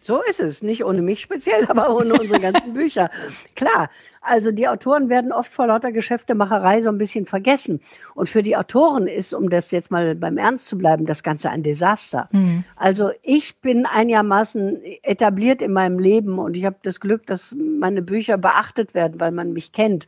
So 0.08 0.22
ist 0.22 0.40
es. 0.40 0.62
Nicht 0.62 0.86
ohne 0.86 1.02
mich 1.02 1.20
speziell, 1.20 1.66
aber 1.68 1.94
ohne 1.94 2.14
unsere 2.14 2.40
ganzen 2.40 2.72
Bücher. 2.72 3.10
Klar. 3.54 3.90
Also 4.22 4.52
die 4.52 4.66
Autoren 4.66 5.10
werden 5.10 5.32
oft 5.32 5.52
vor 5.52 5.66
lauter 5.66 5.92
Geschäftemacherei 5.92 6.80
so 6.80 6.88
ein 6.88 6.96
bisschen 6.96 7.26
vergessen. 7.26 7.80
Und 8.14 8.28
für 8.30 8.42
die 8.42 8.56
Autoren 8.56 9.06
ist, 9.06 9.34
um 9.34 9.50
das 9.50 9.70
jetzt 9.70 9.90
mal 9.90 10.14
beim 10.14 10.38
Ernst 10.38 10.66
zu 10.66 10.78
bleiben, 10.78 11.04
das 11.04 11.22
Ganze 11.22 11.50
ein 11.50 11.62
Desaster. 11.62 12.30
Mhm. 12.32 12.64
Also 12.74 13.10
ich 13.22 13.58
bin 13.60 13.84
einigermaßen 13.84 14.82
etabliert 15.02 15.60
in 15.60 15.72
meinem 15.74 15.98
Leben 15.98 16.38
und 16.38 16.56
ich 16.56 16.64
habe 16.64 16.76
das 16.82 17.00
Glück, 17.00 17.26
dass 17.26 17.54
meine 17.58 18.00
Bücher 18.00 18.38
beachtet 18.38 18.94
werden, 18.94 19.20
weil 19.20 19.32
man 19.32 19.52
mich 19.52 19.72
kennt. 19.72 20.06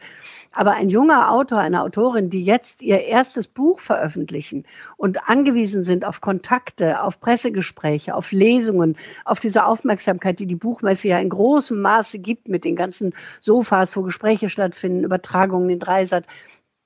Aber 0.52 0.72
ein 0.72 0.88
junger 0.88 1.30
Autor, 1.30 1.60
eine 1.60 1.82
Autorin, 1.82 2.28
die 2.28 2.44
jetzt 2.44 2.82
ihr 2.82 3.04
erstes 3.04 3.46
Buch 3.46 3.78
veröffentlichen 3.78 4.64
und 4.96 5.28
angewiesen 5.28 5.84
sind 5.84 6.04
auf 6.04 6.20
Kontakte, 6.20 7.02
auf 7.02 7.20
Pressegespräche, 7.20 8.14
auf 8.14 8.32
Lesungen, 8.32 8.96
auf 9.24 9.38
diese 9.38 9.64
Aufmerksamkeit, 9.64 10.40
die 10.40 10.46
die 10.46 10.56
Buchmesse 10.56 11.08
ja 11.08 11.20
in 11.20 11.28
großem 11.28 11.80
Maße 11.80 12.18
gibt 12.18 12.48
mit 12.48 12.64
den 12.64 12.74
ganzen 12.74 13.14
Sofas, 13.40 13.96
wo 13.96 14.02
Gespräche 14.02 14.48
stattfinden, 14.48 15.04
Übertragungen 15.04 15.70
in 15.70 15.78
Dreisat, 15.78 16.24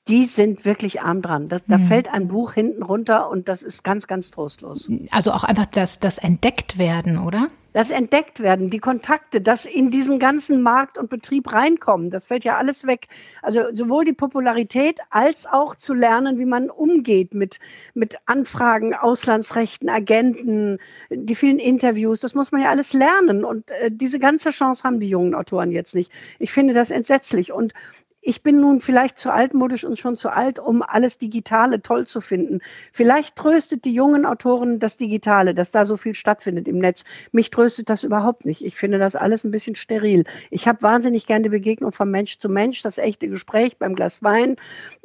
die 0.08 0.26
sind 0.26 0.64
wirklich 0.64 1.00
arm 1.00 1.22
dran. 1.22 1.48
Das, 1.48 1.64
da 1.66 1.78
mhm. 1.78 1.86
fällt 1.86 2.12
ein 2.12 2.28
Buch 2.28 2.52
hinten 2.52 2.82
runter 2.82 3.30
und 3.30 3.48
das 3.48 3.62
ist 3.62 3.84
ganz, 3.84 4.06
ganz 4.06 4.30
trostlos. 4.30 4.90
Also 5.10 5.32
auch 5.32 5.44
einfach 5.44 5.66
das, 5.66 5.98
das 5.98 6.18
entdeckt 6.18 6.78
werden, 6.78 7.18
oder? 7.18 7.48
Das 7.74 7.90
entdeckt 7.90 8.38
werden, 8.38 8.70
die 8.70 8.78
Kontakte, 8.78 9.40
das 9.40 9.64
in 9.64 9.90
diesen 9.90 10.20
ganzen 10.20 10.62
Markt 10.62 10.96
und 10.96 11.10
Betrieb 11.10 11.52
reinkommen, 11.52 12.08
das 12.08 12.26
fällt 12.26 12.44
ja 12.44 12.56
alles 12.56 12.86
weg. 12.86 13.08
Also 13.42 13.64
sowohl 13.72 14.04
die 14.04 14.12
Popularität 14.12 15.00
als 15.10 15.44
auch 15.44 15.74
zu 15.74 15.92
lernen, 15.92 16.38
wie 16.38 16.44
man 16.44 16.70
umgeht 16.70 17.34
mit, 17.34 17.58
mit 17.92 18.16
Anfragen, 18.26 18.94
Auslandsrechten, 18.94 19.88
Agenten, 19.88 20.78
die 21.10 21.34
vielen 21.34 21.58
Interviews, 21.58 22.20
das 22.20 22.34
muss 22.34 22.52
man 22.52 22.62
ja 22.62 22.70
alles 22.70 22.92
lernen. 22.92 23.44
Und 23.44 23.68
äh, 23.72 23.90
diese 23.90 24.20
ganze 24.20 24.50
Chance 24.50 24.84
haben 24.84 25.00
die 25.00 25.08
jungen 25.08 25.34
Autoren 25.34 25.72
jetzt 25.72 25.96
nicht. 25.96 26.12
Ich 26.38 26.52
finde 26.52 26.74
das 26.74 26.92
entsetzlich. 26.92 27.52
Und 27.52 27.74
ich 28.24 28.42
bin 28.42 28.58
nun 28.60 28.80
vielleicht 28.80 29.18
zu 29.18 29.30
altmodisch 29.30 29.84
und 29.84 29.98
schon 29.98 30.16
zu 30.16 30.30
alt, 30.30 30.58
um 30.58 30.82
alles 30.82 31.18
Digitale 31.18 31.82
toll 31.82 32.06
zu 32.06 32.22
finden. 32.22 32.60
Vielleicht 32.90 33.36
tröstet 33.36 33.84
die 33.84 33.92
jungen 33.92 34.24
Autoren 34.24 34.78
das 34.78 34.96
Digitale, 34.96 35.54
dass 35.54 35.70
da 35.70 35.84
so 35.84 35.96
viel 35.96 36.14
stattfindet 36.14 36.66
im 36.66 36.78
Netz. 36.78 37.04
Mich 37.32 37.50
tröstet 37.50 37.90
das 37.90 38.02
überhaupt 38.02 38.46
nicht. 38.46 38.64
Ich 38.64 38.76
finde 38.76 38.98
das 38.98 39.14
alles 39.14 39.44
ein 39.44 39.50
bisschen 39.50 39.74
steril. 39.74 40.24
Ich 40.50 40.66
habe 40.66 40.80
wahnsinnig 40.80 41.26
gerne 41.26 41.42
die 41.42 41.48
Begegnung 41.50 41.92
von 41.92 42.10
Mensch 42.10 42.38
zu 42.38 42.48
Mensch, 42.48 42.82
das 42.82 42.96
echte 42.96 43.28
Gespräch 43.28 43.76
beim 43.78 43.94
Glas 43.94 44.22
Wein, 44.22 44.56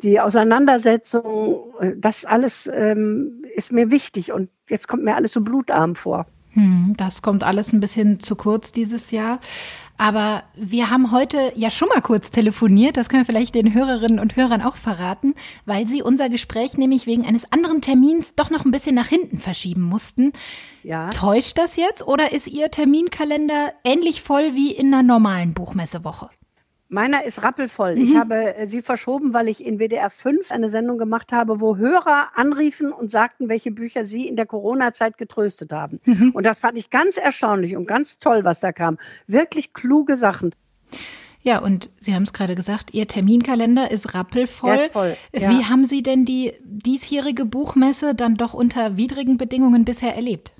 die 0.01 0.21
Auseinandersetzung, 0.21 1.73
das 1.97 2.23
alles 2.23 2.69
ähm, 2.73 3.43
ist 3.53 3.73
mir 3.73 3.91
wichtig 3.91 4.31
und 4.31 4.49
jetzt 4.69 4.87
kommt 4.87 5.03
mir 5.03 5.15
alles 5.15 5.33
so 5.33 5.41
blutarm 5.41 5.95
vor. 5.95 6.25
Hm, 6.51 6.93
das 6.97 7.21
kommt 7.21 7.43
alles 7.43 7.73
ein 7.73 7.79
bisschen 7.79 8.19
zu 8.19 8.35
kurz 8.35 8.71
dieses 8.71 9.11
Jahr. 9.11 9.39
Aber 9.99 10.43
wir 10.55 10.89
haben 10.89 11.11
heute 11.11 11.51
ja 11.55 11.69
schon 11.69 11.89
mal 11.89 12.01
kurz 12.01 12.31
telefoniert, 12.31 12.95
das 12.95 13.09
können 13.09 13.23
wir 13.23 13.25
vielleicht 13.25 13.53
den 13.53 13.73
Hörerinnen 13.73 14.19
und 14.19 14.37
Hörern 14.37 14.61
auch 14.61 14.77
verraten, 14.77 15.35
weil 15.65 15.87
sie 15.87 16.01
unser 16.01 16.29
Gespräch 16.29 16.77
nämlich 16.77 17.05
wegen 17.05 17.25
eines 17.25 17.51
anderen 17.51 17.81
Termins 17.81 18.33
doch 18.33 18.49
noch 18.49 18.63
ein 18.63 18.71
bisschen 18.71 18.95
nach 18.95 19.09
hinten 19.09 19.39
verschieben 19.39 19.81
mussten. 19.81 20.31
Ja. 20.83 21.09
Täuscht 21.09 21.57
das 21.57 21.75
jetzt 21.75 22.07
oder 22.07 22.31
ist 22.31 22.47
Ihr 22.47 22.71
Terminkalender 22.71 23.73
ähnlich 23.83 24.21
voll 24.21 24.55
wie 24.55 24.71
in 24.71 24.93
einer 24.93 25.03
normalen 25.03 25.53
Buchmessewoche? 25.53 26.29
Meiner 26.91 27.23
ist 27.23 27.43
rappelvoll. 27.43 27.95
Mhm. 27.95 28.01
Ich 28.01 28.15
habe 28.15 28.55
äh, 28.55 28.67
sie 28.67 28.81
verschoben, 28.81 29.31
weil 29.31 29.47
ich 29.47 29.63
in 29.63 29.77
WDR 29.77 30.09
5 30.09 30.51
eine 30.51 30.71
Sendung 30.71 30.97
gemacht 30.97 31.31
habe, 31.31 31.61
wo 31.61 31.77
Hörer 31.77 32.29
anriefen 32.35 32.91
und 32.91 33.11
sagten, 33.11 33.47
welche 33.47 33.69
Bücher 33.69 34.07
sie 34.07 34.27
in 34.27 34.35
der 34.35 34.47
Corona-Zeit 34.47 35.19
getröstet 35.19 35.71
haben. 35.71 35.99
Mhm. 36.05 36.31
Und 36.31 36.47
das 36.47 36.57
fand 36.57 36.79
ich 36.79 36.89
ganz 36.89 37.17
erstaunlich 37.17 37.77
und 37.77 37.85
ganz 37.85 38.17
toll, 38.17 38.43
was 38.43 38.59
da 38.59 38.71
kam. 38.71 38.97
Wirklich 39.27 39.73
kluge 39.73 40.17
Sachen. 40.17 40.55
Ja, 41.41 41.59
und 41.59 41.89
Sie 41.99 42.13
haben 42.15 42.23
es 42.23 42.33
gerade 42.33 42.55
gesagt, 42.55 42.93
Ihr 42.93 43.07
Terminkalender 43.07 43.91
ist 43.91 44.13
rappelvoll. 44.15 44.75
Ja, 44.75 44.89
voll, 44.89 45.15
ja. 45.31 45.49
Wie 45.51 45.65
haben 45.65 45.85
Sie 45.85 46.03
denn 46.03 46.25
die 46.25 46.53
diesjährige 46.63 47.45
Buchmesse 47.45 48.15
dann 48.15 48.35
doch 48.35 48.53
unter 48.53 48.97
widrigen 48.97 49.37
Bedingungen 49.37 49.85
bisher 49.85 50.15
erlebt? 50.15 50.53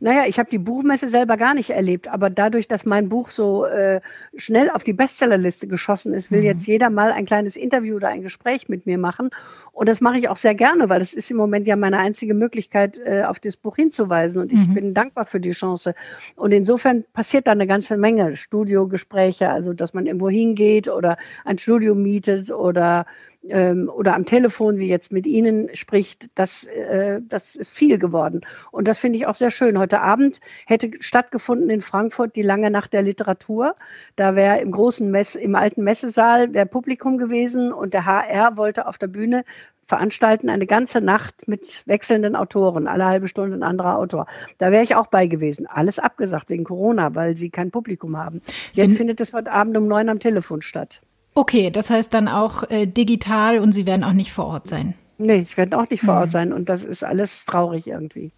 Naja, 0.00 0.24
ich 0.26 0.38
habe 0.38 0.50
die 0.50 0.58
Buchmesse 0.58 1.08
selber 1.08 1.36
gar 1.36 1.54
nicht 1.54 1.70
erlebt, 1.70 2.08
aber 2.08 2.30
dadurch, 2.30 2.68
dass 2.68 2.84
mein 2.84 3.08
Buch 3.08 3.30
so 3.30 3.64
äh, 3.64 4.00
schnell 4.36 4.70
auf 4.70 4.84
die 4.84 4.92
Bestsellerliste 4.92 5.66
geschossen 5.66 6.14
ist, 6.14 6.30
will 6.30 6.40
mhm. 6.40 6.46
jetzt 6.46 6.66
jeder 6.66 6.90
mal 6.90 7.12
ein 7.12 7.26
kleines 7.26 7.56
Interview 7.56 7.96
oder 7.96 8.08
ein 8.08 8.22
Gespräch 8.22 8.68
mit 8.68 8.86
mir 8.86 8.98
machen. 8.98 9.30
Und 9.72 9.88
das 9.88 10.00
mache 10.00 10.18
ich 10.18 10.28
auch 10.28 10.36
sehr 10.36 10.54
gerne, 10.54 10.88
weil 10.88 11.00
das 11.00 11.12
ist 11.12 11.30
im 11.30 11.36
Moment 11.36 11.66
ja 11.66 11.76
meine 11.76 11.98
einzige 11.98 12.34
Möglichkeit, 12.34 12.98
äh, 13.04 13.24
auf 13.24 13.40
das 13.40 13.56
Buch 13.56 13.76
hinzuweisen. 13.76 14.40
Und 14.40 14.52
ich 14.52 14.68
mhm. 14.68 14.74
bin 14.74 14.94
dankbar 14.94 15.26
für 15.26 15.40
die 15.40 15.52
Chance. 15.52 15.94
Und 16.34 16.52
insofern 16.52 17.04
passiert 17.12 17.46
da 17.46 17.52
eine 17.52 17.66
ganze 17.66 17.96
Menge. 17.96 18.36
Studiogespräche, 18.36 19.48
also 19.48 19.72
dass 19.72 19.94
man 19.94 20.06
irgendwo 20.06 20.28
hingeht 20.28 20.88
oder 20.88 21.16
ein 21.44 21.58
Studio 21.58 21.94
mietet 21.94 22.50
oder 22.50 23.06
ähm, 23.48 23.90
oder 23.94 24.14
am 24.14 24.24
Telefon, 24.24 24.78
wie 24.78 24.88
jetzt 24.88 25.12
mit 25.12 25.26
Ihnen 25.26 25.74
spricht, 25.74 26.28
das, 26.34 26.64
äh, 26.64 27.20
das 27.22 27.54
ist 27.54 27.72
viel 27.72 27.98
geworden. 27.98 28.42
Und 28.70 28.88
das 28.88 28.98
finde 28.98 29.18
ich 29.18 29.26
auch 29.26 29.34
sehr 29.34 29.50
schön. 29.50 29.78
Heute 29.78 30.00
Abend 30.00 30.40
hätte 30.66 30.90
stattgefunden 31.00 31.70
in 31.70 31.80
Frankfurt 31.80 32.36
die 32.36 32.42
lange 32.42 32.70
Nacht 32.70 32.92
der 32.92 33.02
Literatur. 33.02 33.76
Da 34.16 34.34
wäre 34.34 34.60
im 34.60 34.70
großen 34.70 35.10
Mess, 35.10 35.34
im 35.34 35.54
alten 35.54 35.82
Messesaal 35.82 36.48
der 36.48 36.64
Publikum 36.64 37.18
gewesen 37.18 37.72
und 37.72 37.94
der 37.94 38.06
HR 38.06 38.56
wollte 38.56 38.86
auf 38.86 38.98
der 38.98 39.08
Bühne 39.08 39.44
veranstalten 39.86 40.50
eine 40.50 40.66
ganze 40.66 41.00
Nacht 41.00 41.46
mit 41.46 41.86
wechselnden 41.86 42.34
Autoren, 42.36 42.88
alle 42.88 43.04
halbe 43.04 43.28
Stunde 43.28 43.56
ein 43.56 43.62
anderer 43.62 43.98
Autor. 43.98 44.26
Da 44.58 44.72
wäre 44.72 44.82
ich 44.82 44.96
auch 44.96 45.06
bei 45.06 45.26
gewesen. 45.26 45.66
Alles 45.66 45.98
abgesagt 45.98 46.50
wegen 46.50 46.64
Corona, 46.64 47.14
weil 47.14 47.36
sie 47.36 47.50
kein 47.50 47.70
Publikum 47.70 48.16
haben. 48.16 48.42
Jetzt 48.72 48.90
Wenn 48.90 48.96
findet 48.96 49.20
es 49.20 49.32
heute 49.32 49.52
Abend 49.52 49.76
um 49.76 49.86
neun 49.86 50.08
am 50.08 50.18
Telefon 50.18 50.62
statt. 50.62 51.00
Okay, 51.36 51.70
das 51.70 51.90
heißt 51.90 52.14
dann 52.14 52.28
auch 52.28 52.62
äh, 52.70 52.86
digital 52.86 53.58
und 53.58 53.74
Sie 53.74 53.84
werden 53.84 54.04
auch 54.04 54.14
nicht 54.14 54.32
vor 54.32 54.46
Ort 54.46 54.68
sein. 54.68 54.94
Nee, 55.18 55.40
ich 55.40 55.58
werde 55.58 55.78
auch 55.78 55.88
nicht 55.90 56.02
vor 56.02 56.14
Ort 56.14 56.28
mhm. 56.28 56.30
sein 56.30 56.52
und 56.54 56.70
das 56.70 56.82
ist 56.82 57.04
alles 57.04 57.44
traurig 57.44 57.86
irgendwie. 57.86 58.32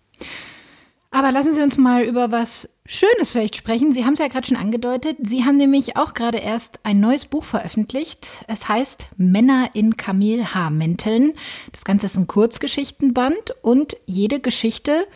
Aber 1.13 1.31
lassen 1.31 1.55
Sie 1.55 1.63
uns 1.63 1.79
mal 1.79 2.03
über 2.03 2.33
was 2.33 2.69
Schönes 2.87 3.31
vielleicht 3.31 3.55
sprechen. 3.55 3.93
Sie 3.93 4.05
haben 4.05 4.15
es 4.15 4.19
ja 4.19 4.27
gerade 4.27 4.49
schon 4.49 4.57
angedeutet. 4.57 5.17
Sie 5.23 5.45
haben 5.45 5.57
nämlich 5.59 5.97
auch 5.97 6.13
gerade 6.13 6.39
erst 6.39 6.81
ein 6.83 6.99
neues 6.99 7.27
Buch 7.27 7.45
veröffentlicht. 7.45 8.27
Es 8.49 8.69
heißt 8.69 9.07
Männer 9.17 9.71
in 9.75 9.97
Kamelhaarmänteln. 9.97 11.35
Das 11.71 11.85
Ganze 11.85 12.07
ist 12.07 12.17
ein 12.17 12.27
Kurzgeschichtenband 12.27 13.55
und 13.63 13.97
jede 14.07 14.41
Geschichte 14.41 15.07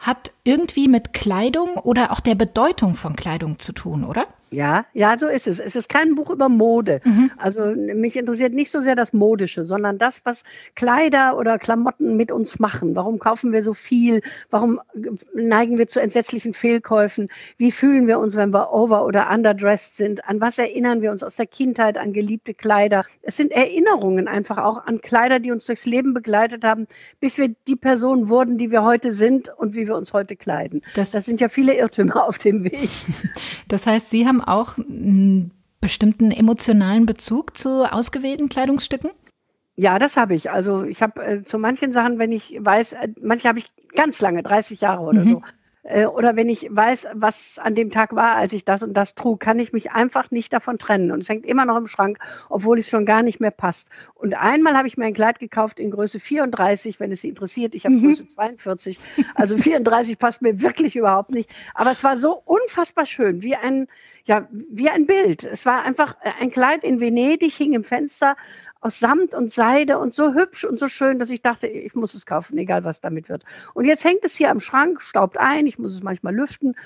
hat 0.00 0.32
irgendwie 0.42 0.88
mit 0.88 1.12
Kleidung 1.12 1.76
oder 1.76 2.10
auch 2.10 2.20
der 2.20 2.34
Bedeutung 2.34 2.96
von 2.96 3.14
Kleidung 3.14 3.60
zu 3.60 3.72
tun, 3.72 4.02
oder? 4.02 4.26
Ja, 4.50 4.86
ja, 4.94 5.18
so 5.18 5.26
ist 5.26 5.46
es. 5.46 5.58
Es 5.58 5.76
ist 5.76 5.88
kein 5.88 6.14
Buch 6.14 6.30
über 6.30 6.48
Mode. 6.48 7.00
Mhm. 7.04 7.30
Also 7.36 7.74
mich 7.74 8.16
interessiert 8.16 8.54
nicht 8.54 8.70
so 8.70 8.80
sehr 8.80 8.94
das 8.94 9.12
Modische, 9.12 9.64
sondern 9.64 9.98
das, 9.98 10.22
was 10.24 10.44
Kleider 10.74 11.36
oder 11.36 11.58
Klamotten 11.58 12.16
mit 12.16 12.32
uns 12.32 12.58
machen. 12.58 12.96
Warum 12.96 13.18
kaufen 13.18 13.52
wir 13.52 13.62
so 13.62 13.74
viel? 13.74 14.22
Warum 14.50 14.80
neigen 15.34 15.78
wir 15.78 15.88
zu 15.88 16.00
entsetzlichen 16.00 16.54
Fehlkäufen? 16.54 17.28
Wie 17.56 17.72
fühlen 17.72 18.06
wir 18.06 18.18
uns, 18.18 18.36
wenn 18.36 18.52
wir 18.52 18.72
over- 18.72 19.04
oder 19.04 19.30
underdressed 19.30 19.96
sind? 19.96 20.26
An 20.26 20.40
was 20.40 20.58
erinnern 20.58 21.02
wir 21.02 21.10
uns 21.10 21.22
aus 21.22 21.36
der 21.36 21.46
Kindheit 21.46 21.98
an 21.98 22.12
geliebte 22.12 22.54
Kleider? 22.54 23.04
Es 23.22 23.36
sind 23.36 23.52
Erinnerungen 23.52 24.28
einfach 24.28 24.58
auch 24.58 24.86
an 24.86 25.00
Kleider, 25.00 25.40
die 25.40 25.52
uns 25.52 25.66
durchs 25.66 25.84
Leben 25.84 26.14
begleitet 26.14 26.64
haben, 26.64 26.86
bis 27.20 27.36
wir 27.38 27.54
die 27.66 27.76
Person 27.76 28.28
wurden, 28.28 28.56
die 28.56 28.70
wir 28.70 28.82
heute 28.82 29.12
sind 29.12 29.50
und 29.56 29.74
wie 29.74 29.86
wir 29.86 29.96
uns 29.96 30.12
heute 30.12 30.36
kleiden. 30.36 30.82
Das, 30.94 31.10
das 31.10 31.26
sind 31.26 31.40
ja 31.40 31.48
viele 31.48 31.74
Irrtümer 31.74 32.26
auf 32.26 32.38
dem 32.38 32.64
Weg. 32.64 32.88
Das 33.68 33.86
heißt, 33.86 34.08
Sie 34.08 34.26
haben 34.26 34.37
haben 34.38 34.44
auch 34.44 34.78
einen 34.78 35.52
bestimmten 35.80 36.30
emotionalen 36.30 37.06
Bezug 37.06 37.56
zu 37.56 37.90
ausgewählten 37.90 38.48
Kleidungsstücken? 38.48 39.10
Ja, 39.76 39.98
das 39.98 40.16
habe 40.16 40.34
ich. 40.34 40.50
Also 40.50 40.82
ich 40.82 41.02
habe 41.02 41.24
äh, 41.24 41.44
zu 41.44 41.58
manchen 41.58 41.92
Sachen, 41.92 42.18
wenn 42.18 42.32
ich 42.32 42.56
weiß, 42.58 42.94
äh, 42.94 43.08
manche 43.22 43.48
habe 43.48 43.60
ich 43.60 43.70
ganz 43.94 44.20
lange, 44.20 44.42
30 44.42 44.80
Jahre 44.80 45.02
oder 45.02 45.24
mhm. 45.24 45.28
so, 45.28 45.42
äh, 45.88 46.06
oder 46.06 46.36
wenn 46.36 46.48
ich 46.48 46.68
weiß, 46.70 47.08
was 47.14 47.58
an 47.58 47.74
dem 47.74 47.90
Tag 47.90 48.14
war, 48.14 48.36
als 48.36 48.52
ich 48.52 48.64
das 48.64 48.82
und 48.82 48.94
das 48.94 49.14
trug, 49.14 49.40
kann 49.40 49.58
ich 49.58 49.72
mich 49.72 49.90
einfach 49.92 50.30
nicht 50.30 50.52
davon 50.52 50.78
trennen. 50.78 51.10
Und 51.10 51.22
es 51.22 51.28
hängt 51.28 51.46
immer 51.46 51.64
noch 51.64 51.76
im 51.76 51.86
Schrank, 51.86 52.18
obwohl 52.50 52.78
es 52.78 52.88
schon 52.88 53.06
gar 53.06 53.22
nicht 53.22 53.40
mehr 53.40 53.50
passt. 53.50 53.88
Und 54.14 54.34
einmal 54.34 54.76
habe 54.76 54.86
ich 54.86 54.98
mir 54.98 55.06
ein 55.06 55.14
Kleid 55.14 55.38
gekauft 55.38 55.80
in 55.80 55.90
Größe 55.90 56.20
34, 56.20 57.00
wenn 57.00 57.10
es 57.10 57.22
Sie 57.22 57.28
interessiert. 57.28 57.74
Ich 57.74 57.84
habe 57.84 57.94
mhm. 57.94 58.08
Größe 58.08 58.28
42. 58.28 58.98
Also 59.34 59.56
34 59.56 60.18
passt 60.18 60.42
mir 60.42 60.60
wirklich 60.60 60.94
überhaupt 60.94 61.30
nicht. 61.30 61.50
Aber 61.74 61.90
es 61.90 62.04
war 62.04 62.16
so 62.16 62.42
unfassbar 62.44 63.06
schön, 63.06 63.42
wie 63.42 63.56
ein, 63.56 63.88
ja, 64.24 64.46
wie 64.50 64.90
ein 64.90 65.06
Bild. 65.06 65.44
Es 65.44 65.64
war 65.64 65.84
einfach 65.84 66.16
ein 66.38 66.50
Kleid 66.50 66.84
in 66.84 67.00
Venedig, 67.00 67.54
hing 67.54 67.72
im 67.72 67.84
Fenster 67.84 68.36
aus 68.80 68.98
Samt 68.98 69.34
und 69.34 69.50
Seide 69.50 69.98
und 69.98 70.14
so 70.14 70.34
hübsch 70.34 70.64
und 70.64 70.78
so 70.78 70.88
schön, 70.88 71.18
dass 71.18 71.30
ich 71.30 71.42
dachte, 71.42 71.66
ich 71.66 71.94
muss 71.94 72.14
es 72.14 72.26
kaufen, 72.26 72.56
egal 72.58 72.84
was 72.84 73.00
damit 73.00 73.28
wird. 73.28 73.44
Und 73.74 73.84
jetzt 73.84 74.04
hängt 74.04 74.24
es 74.24 74.36
hier 74.36 74.50
am 74.50 74.60
Schrank, 74.60 75.02
staubt 75.02 75.38
ein, 75.38 75.66
ich 75.66 75.78
muss 75.78 75.94
es 75.94 76.02
manchmal 76.02 76.34
lüften 76.34 76.76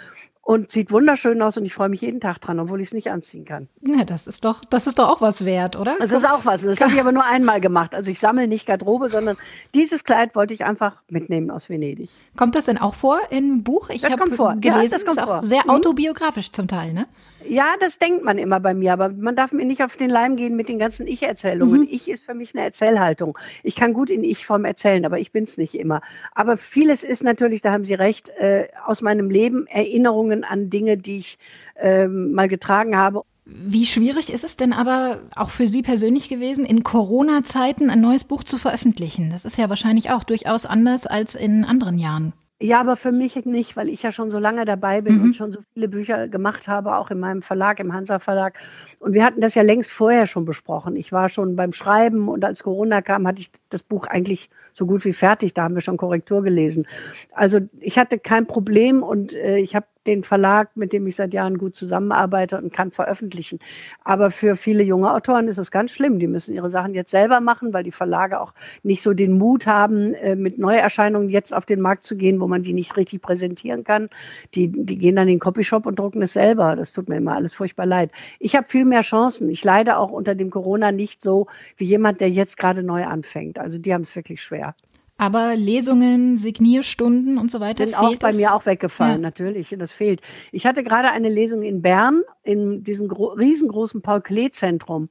und 0.42 0.72
sieht 0.72 0.90
wunderschön 0.90 1.40
aus 1.40 1.56
und 1.56 1.64
ich 1.64 1.72
freue 1.72 1.88
mich 1.88 2.00
jeden 2.00 2.20
Tag 2.20 2.40
dran, 2.40 2.58
obwohl 2.58 2.80
ich 2.80 2.88
es 2.88 2.94
nicht 2.94 3.10
anziehen 3.10 3.44
kann. 3.44 3.68
Ja, 3.80 4.04
das 4.04 4.26
ist 4.26 4.44
doch, 4.44 4.60
das 4.64 4.88
ist 4.88 4.98
doch 4.98 5.08
auch 5.08 5.20
was 5.20 5.44
wert, 5.44 5.76
oder? 5.76 5.96
Das 6.00 6.10
ist 6.10 6.28
auch 6.28 6.44
was. 6.44 6.62
Das 6.62 6.80
habe 6.80 6.92
ich 6.92 7.00
aber 7.00 7.12
nur 7.12 7.24
einmal 7.24 7.60
gemacht. 7.60 7.94
Also 7.94 8.10
ich 8.10 8.18
sammle 8.18 8.48
nicht 8.48 8.66
Garderobe, 8.66 9.08
sondern 9.08 9.36
dieses 9.72 10.02
Kleid 10.02 10.34
wollte 10.34 10.52
ich 10.52 10.64
einfach 10.64 10.96
mitnehmen 11.08 11.50
aus 11.50 11.68
Venedig. 11.68 12.10
Kommt 12.36 12.56
das 12.56 12.64
denn 12.64 12.76
auch 12.76 12.94
vor 12.94 13.20
im 13.30 13.62
Buch? 13.62 13.88
Ich 13.90 14.04
habe 14.04 14.16
gelesen, 14.16 14.60
ja, 14.62 14.88
das 14.88 15.04
kommt 15.04 15.18
ist 15.18 15.22
auch 15.22 15.26
vor. 15.26 15.42
sehr 15.44 15.62
mhm. 15.64 15.70
autobiografisch 15.70 16.50
zum 16.50 16.66
Teil, 16.66 16.92
ne? 16.92 17.06
Ja, 17.48 17.74
das 17.80 17.98
denkt 17.98 18.24
man 18.24 18.38
immer 18.38 18.60
bei 18.60 18.74
mir, 18.74 18.92
aber 18.92 19.08
man 19.08 19.36
darf 19.36 19.52
mir 19.52 19.64
nicht 19.64 19.82
auf 19.82 19.96
den 19.96 20.10
Leim 20.10 20.36
gehen 20.36 20.56
mit 20.56 20.68
den 20.68 20.78
ganzen 20.78 21.06
Ich-Erzählungen. 21.06 21.82
Mhm. 21.82 21.88
Ich 21.90 22.08
ist 22.08 22.24
für 22.24 22.34
mich 22.34 22.54
eine 22.54 22.64
Erzählhaltung. 22.64 23.36
Ich 23.62 23.74
kann 23.74 23.92
gut 23.94 24.10
in 24.10 24.22
Ich-Form 24.22 24.64
erzählen, 24.64 25.04
aber 25.04 25.18
ich 25.18 25.32
bin 25.32 25.44
es 25.44 25.56
nicht 25.56 25.74
immer. 25.74 26.02
Aber 26.34 26.56
vieles 26.56 27.02
ist 27.02 27.22
natürlich, 27.22 27.62
da 27.62 27.72
haben 27.72 27.84
Sie 27.84 27.94
recht, 27.94 28.30
äh, 28.30 28.68
aus 28.86 29.02
meinem 29.02 29.30
Leben 29.30 29.66
Erinnerungen 29.66 30.31
an 30.40 30.70
Dinge, 30.70 30.96
die 30.96 31.18
ich 31.18 31.38
äh, 31.76 32.06
mal 32.08 32.48
getragen 32.48 32.96
habe. 32.96 33.22
Wie 33.44 33.86
schwierig 33.86 34.32
ist 34.32 34.44
es 34.44 34.56
denn 34.56 34.72
aber 34.72 35.20
auch 35.34 35.50
für 35.50 35.66
Sie 35.66 35.82
persönlich 35.82 36.28
gewesen, 36.28 36.64
in 36.64 36.84
Corona-Zeiten 36.84 37.90
ein 37.90 38.00
neues 38.00 38.24
Buch 38.24 38.44
zu 38.44 38.56
veröffentlichen? 38.56 39.30
Das 39.30 39.44
ist 39.44 39.58
ja 39.58 39.68
wahrscheinlich 39.68 40.10
auch 40.10 40.22
durchaus 40.22 40.64
anders 40.64 41.06
als 41.06 41.34
in 41.34 41.64
anderen 41.64 41.98
Jahren. 41.98 42.32
Ja, 42.62 42.78
aber 42.78 42.94
für 42.94 43.10
mich 43.10 43.44
nicht, 43.44 43.76
weil 43.76 43.88
ich 43.88 44.04
ja 44.04 44.12
schon 44.12 44.30
so 44.30 44.38
lange 44.38 44.64
dabei 44.64 45.00
bin 45.00 45.16
mhm. 45.16 45.22
und 45.24 45.36
schon 45.36 45.50
so 45.50 45.58
viele 45.74 45.88
Bücher 45.88 46.28
gemacht 46.28 46.68
habe, 46.68 46.94
auch 46.94 47.10
in 47.10 47.18
meinem 47.18 47.42
Verlag, 47.42 47.80
im 47.80 47.92
Hansa 47.92 48.20
Verlag. 48.20 48.56
Und 49.00 49.14
wir 49.14 49.24
hatten 49.24 49.40
das 49.40 49.56
ja 49.56 49.62
längst 49.62 49.90
vorher 49.90 50.28
schon 50.28 50.44
besprochen. 50.44 50.94
Ich 50.94 51.10
war 51.10 51.28
schon 51.28 51.56
beim 51.56 51.72
Schreiben 51.72 52.28
und 52.28 52.44
als 52.44 52.62
Corona 52.62 53.02
kam, 53.02 53.26
hatte 53.26 53.40
ich 53.40 53.50
das 53.70 53.82
Buch 53.82 54.06
eigentlich 54.06 54.48
so 54.74 54.86
gut 54.86 55.04
wie 55.04 55.12
fertig. 55.12 55.54
Da 55.54 55.64
haben 55.64 55.74
wir 55.74 55.80
schon 55.80 55.96
Korrektur 55.96 56.44
gelesen. 56.44 56.86
Also 57.32 57.58
ich 57.80 57.98
hatte 57.98 58.20
kein 58.20 58.46
Problem 58.46 59.02
und 59.02 59.34
äh, 59.34 59.58
ich 59.58 59.74
habe 59.74 59.86
den 60.06 60.22
Verlag, 60.22 60.76
mit 60.76 60.92
dem 60.92 61.06
ich 61.06 61.16
seit 61.16 61.34
Jahren 61.34 61.58
gut 61.58 61.76
zusammenarbeite 61.76 62.58
und 62.58 62.72
kann 62.72 62.90
veröffentlichen. 62.90 63.58
Aber 64.04 64.30
für 64.30 64.56
viele 64.56 64.82
junge 64.82 65.12
Autoren 65.12 65.48
ist 65.48 65.58
es 65.58 65.70
ganz 65.70 65.92
schlimm. 65.92 66.18
Die 66.18 66.26
müssen 66.26 66.54
ihre 66.54 66.70
Sachen 66.70 66.94
jetzt 66.94 67.10
selber 67.10 67.40
machen, 67.40 67.72
weil 67.72 67.84
die 67.84 67.92
Verlage 67.92 68.40
auch 68.40 68.52
nicht 68.82 69.02
so 69.02 69.14
den 69.14 69.38
Mut 69.38 69.66
haben, 69.66 70.14
äh, 70.14 70.36
mit 70.36 70.58
Neuerscheinungen 70.58 71.28
jetzt 71.28 71.54
auf 71.54 71.66
den 71.66 71.80
Markt 71.80 72.04
zu 72.04 72.16
gehen, 72.16 72.40
wo 72.40 72.48
man 72.48 72.62
die 72.62 72.72
nicht 72.72 72.96
richtig 72.96 73.22
präsentieren 73.22 73.84
kann. 73.84 74.08
Die, 74.54 74.68
die 74.72 74.98
gehen 74.98 75.16
dann 75.16 75.28
in 75.28 75.34
den 75.34 75.40
Copyshop 75.40 75.86
und 75.86 75.98
drucken 75.98 76.22
es 76.22 76.32
selber. 76.32 76.76
Das 76.76 76.92
tut 76.92 77.08
mir 77.08 77.16
immer 77.16 77.34
alles 77.34 77.52
furchtbar 77.52 77.86
leid. 77.86 78.10
Ich 78.38 78.56
habe 78.56 78.68
viel 78.68 78.84
mehr 78.84 79.02
Chancen. 79.02 79.48
Ich 79.48 79.64
leide 79.64 79.98
auch 79.98 80.10
unter 80.10 80.34
dem 80.34 80.50
Corona 80.50 80.92
nicht 80.92 81.22
so 81.22 81.46
wie 81.76 81.84
jemand, 81.84 82.20
der 82.20 82.30
jetzt 82.30 82.56
gerade 82.56 82.82
neu 82.82 83.04
anfängt. 83.04 83.58
Also 83.58 83.78
die 83.78 83.92
haben 83.94 84.02
es 84.02 84.14
wirklich 84.16 84.42
schwer. 84.42 84.74
Aber 85.22 85.54
Lesungen, 85.54 86.36
Signierstunden 86.36 87.38
und 87.38 87.48
so 87.48 87.60
weiter 87.60 87.86
sind 87.86 87.96
auch 87.96 88.16
bei 88.16 88.30
es? 88.30 88.38
mir 88.38 88.52
auch 88.52 88.66
weggefallen, 88.66 89.18
ja. 89.18 89.20
natürlich. 89.20 89.72
Das 89.78 89.92
fehlt. 89.92 90.20
Ich 90.50 90.66
hatte 90.66 90.82
gerade 90.82 91.12
eine 91.12 91.28
Lesung 91.28 91.62
in 91.62 91.80
Bern 91.80 92.22
in 92.42 92.82
diesem 92.82 93.08
riesengroßen 93.08 94.02
Paul 94.02 94.20
Klee 94.20 94.50
Zentrum. 94.50 95.08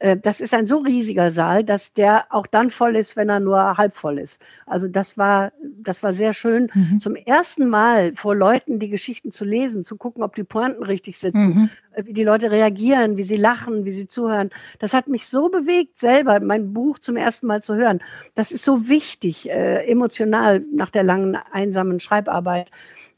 Äh, 0.00 0.16
das 0.16 0.40
ist 0.40 0.52
ein 0.52 0.66
so 0.66 0.78
riesiger 0.78 1.30
Saal, 1.30 1.62
dass 1.62 1.92
der 1.92 2.26
auch 2.30 2.46
dann 2.46 2.70
voll 2.70 2.96
ist, 2.96 3.16
wenn 3.16 3.28
er 3.28 3.38
nur 3.38 3.76
halb 3.76 3.96
voll 3.96 4.18
ist. 4.18 4.40
Also 4.66 4.88
das 4.88 5.16
war, 5.16 5.52
das 5.62 6.02
war 6.02 6.12
sehr 6.12 6.32
schön, 6.32 6.70
mhm. 6.74 7.00
zum 7.00 7.14
ersten 7.14 7.68
Mal 7.68 8.14
vor 8.16 8.34
Leuten 8.34 8.78
die 8.78 8.88
Geschichten 8.88 9.30
zu 9.30 9.44
lesen, 9.44 9.84
zu 9.84 9.96
gucken, 9.96 10.22
ob 10.22 10.34
die 10.34 10.42
Pointen 10.44 10.82
richtig 10.82 11.18
sitzen, 11.18 11.54
mhm. 11.54 11.70
Äh, 11.92 12.04
wie 12.06 12.14
die 12.14 12.24
Leute 12.24 12.50
reagieren, 12.50 13.16
wie 13.16 13.24
sie 13.24 13.36
lachen, 13.36 13.84
wie 13.84 13.92
sie 13.92 14.08
zuhören. 14.08 14.50
Das 14.78 14.94
hat 14.94 15.06
mich 15.06 15.28
so 15.28 15.50
bewegt, 15.50 16.00
selber 16.00 16.40
mein 16.40 16.72
Buch 16.72 16.98
zum 16.98 17.16
ersten 17.16 17.46
Mal 17.46 17.62
zu 17.62 17.74
hören. 17.74 18.00
Das 18.34 18.52
ist 18.52 18.64
so 18.64 18.88
wichtig, 18.88 19.50
äh, 19.50 19.84
emotional 19.86 20.64
nach 20.72 20.90
der 20.90 21.02
langen 21.02 21.36
einsamen 21.52 22.00
Schreibarbeit. 22.00 22.70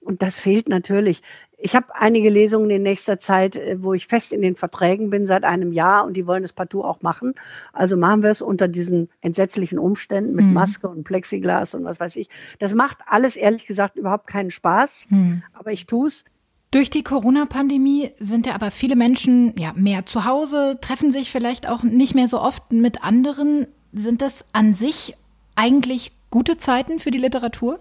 Und 0.04 0.22
das 0.22 0.34
fehlt 0.34 0.68
natürlich. 0.68 1.22
Ich 1.58 1.76
habe 1.76 1.94
einige 1.94 2.28
Lesungen 2.28 2.70
in 2.70 2.82
nächster 2.82 3.20
Zeit, 3.20 3.56
äh, 3.56 3.80
wo 3.80 3.94
ich 3.94 4.08
fest 4.08 4.32
in 4.32 4.42
den 4.42 4.56
Verträgen 4.56 5.10
bin 5.10 5.26
seit 5.26 5.44
einem 5.44 5.72
Jahr 5.72 6.04
und 6.04 6.16
die 6.16 6.26
wollen 6.26 6.42
das 6.42 6.52
partout 6.52 6.82
auch 6.82 7.02
machen. 7.02 7.34
Also 7.72 7.96
machen 7.96 8.22
wir 8.22 8.30
es 8.30 8.42
unter 8.42 8.66
diesen 8.66 9.08
entsetzlichen 9.20 9.78
Umständen 9.78 10.34
mit 10.34 10.44
mhm. 10.44 10.54
Maske 10.54 10.88
und 10.88 11.04
Plexiglas 11.04 11.74
und 11.74 11.84
was 11.84 12.00
weiß 12.00 12.16
ich. 12.16 12.28
Das 12.58 12.74
macht 12.74 12.98
alles 13.06 13.36
ehrlich 13.36 13.66
gesagt 13.66 13.96
überhaupt 13.96 14.26
keinen 14.26 14.50
Spaß, 14.50 15.06
mhm. 15.10 15.42
aber 15.52 15.70
ich 15.70 15.86
tue 15.86 16.08
es. 16.08 16.24
Durch 16.72 16.90
die 16.90 17.04
Corona-Pandemie 17.04 18.10
sind 18.18 18.46
ja 18.46 18.54
aber 18.54 18.70
viele 18.70 18.96
Menschen 18.96 19.54
ja 19.58 19.72
mehr 19.74 20.06
zu 20.06 20.24
Hause, 20.24 20.78
treffen 20.80 21.12
sich 21.12 21.30
vielleicht 21.30 21.68
auch 21.68 21.82
nicht 21.82 22.14
mehr 22.14 22.28
so 22.28 22.40
oft 22.40 22.72
mit 22.72 23.04
anderen. 23.04 23.66
Sind 23.92 24.22
das 24.22 24.46
an 24.52 24.74
sich 24.74 25.14
eigentlich 25.54 26.12
gute 26.30 26.56
Zeiten 26.56 26.98
für 26.98 27.10
die 27.10 27.18
Literatur? 27.18 27.78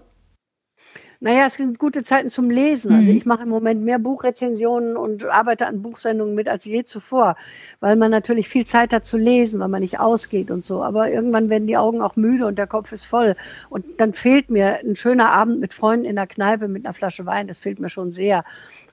Naja, 1.22 1.46
es 1.46 1.54
sind 1.54 1.78
gute 1.78 2.02
Zeiten 2.02 2.30
zum 2.30 2.50
Lesen. 2.50 2.92
Also 2.92 3.12
mhm. 3.12 3.16
Ich 3.16 3.26
mache 3.26 3.44
im 3.44 3.48
Moment 3.48 3.84
mehr 3.84 4.00
Buchrezensionen 4.00 4.96
und 4.96 5.24
arbeite 5.24 5.68
an 5.68 5.80
Buchsendungen 5.80 6.34
mit 6.34 6.48
als 6.48 6.64
je 6.64 6.82
zuvor, 6.82 7.36
weil 7.78 7.94
man 7.94 8.10
natürlich 8.10 8.48
viel 8.48 8.66
Zeit 8.66 8.92
hat 8.92 9.04
zu 9.04 9.18
lesen, 9.18 9.60
weil 9.60 9.68
man 9.68 9.82
nicht 9.82 10.00
ausgeht 10.00 10.50
und 10.50 10.64
so. 10.64 10.82
Aber 10.82 11.12
irgendwann 11.12 11.48
werden 11.48 11.68
die 11.68 11.76
Augen 11.76 12.02
auch 12.02 12.16
müde 12.16 12.44
und 12.44 12.58
der 12.58 12.66
Kopf 12.66 12.90
ist 12.90 13.04
voll. 13.04 13.36
Und 13.70 13.84
dann 13.98 14.14
fehlt 14.14 14.50
mir 14.50 14.80
ein 14.80 14.96
schöner 14.96 15.30
Abend 15.30 15.60
mit 15.60 15.72
Freunden 15.72 16.06
in 16.06 16.16
der 16.16 16.26
Kneipe 16.26 16.66
mit 16.66 16.84
einer 16.84 16.92
Flasche 16.92 17.24
Wein. 17.24 17.46
Das 17.46 17.60
fehlt 17.60 17.78
mir 17.78 17.88
schon 17.88 18.10
sehr. 18.10 18.42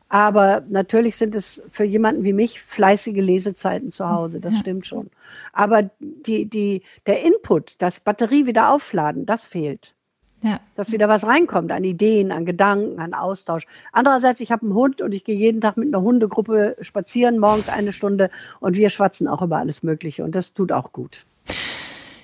Aber 0.08 0.64
natürlich 0.70 1.16
sind 1.16 1.34
es 1.34 1.64
für 1.72 1.84
jemanden 1.84 2.24
wie 2.24 2.34
mich 2.34 2.62
fleißige 2.62 3.22
Lesezeiten 3.22 3.92
zu 3.92 4.08
Hause. 4.08 4.40
Das 4.40 4.54
ja. 4.54 4.60
stimmt 4.60 4.86
schon. 4.86 5.10
Aber 5.52 5.90
die, 6.00 6.46
die, 6.46 6.84
der 7.08 7.24
Input, 7.24 7.74
das 7.80 8.00
Batterie 8.00 8.46
wieder 8.46 8.72
aufladen, 8.72 9.26
das 9.26 9.46
fehlt. 9.46 9.96
Ja. 10.42 10.62
Dass 10.76 10.92
wieder 10.92 11.10
was 11.10 11.26
reinkommt 11.26 11.72
an 11.72 11.84
Ideen, 11.84 12.32
an 12.32 12.46
Gedanken, 12.46 13.00
an 13.00 13.14
Austausch. 13.14 13.66
Andererseits, 13.92 14.40
ich 14.40 14.52
habe 14.52 14.64
einen 14.64 14.74
Hund 14.74 15.02
und 15.02 15.12
ich 15.12 15.26
gehe 15.26 15.36
jeden 15.36 15.60
Tag 15.60 15.76
mit 15.76 15.90
einer 15.90 16.02
Hundegruppe 16.02 16.78
spazieren, 16.82 17.40
morgens 17.40 17.68
eine 17.68 17.92
Stunde 17.92 18.30
und 18.60 18.78
wir 18.78 18.90
schwatzen 18.90 19.28
auch 19.28 19.42
über 19.42 19.58
alles 19.58 19.84
Mögliche 19.84 20.24
und 20.24 20.36
das 20.36 20.54
tut 20.54 20.72
auch 20.72 20.94
gut. 20.94 21.26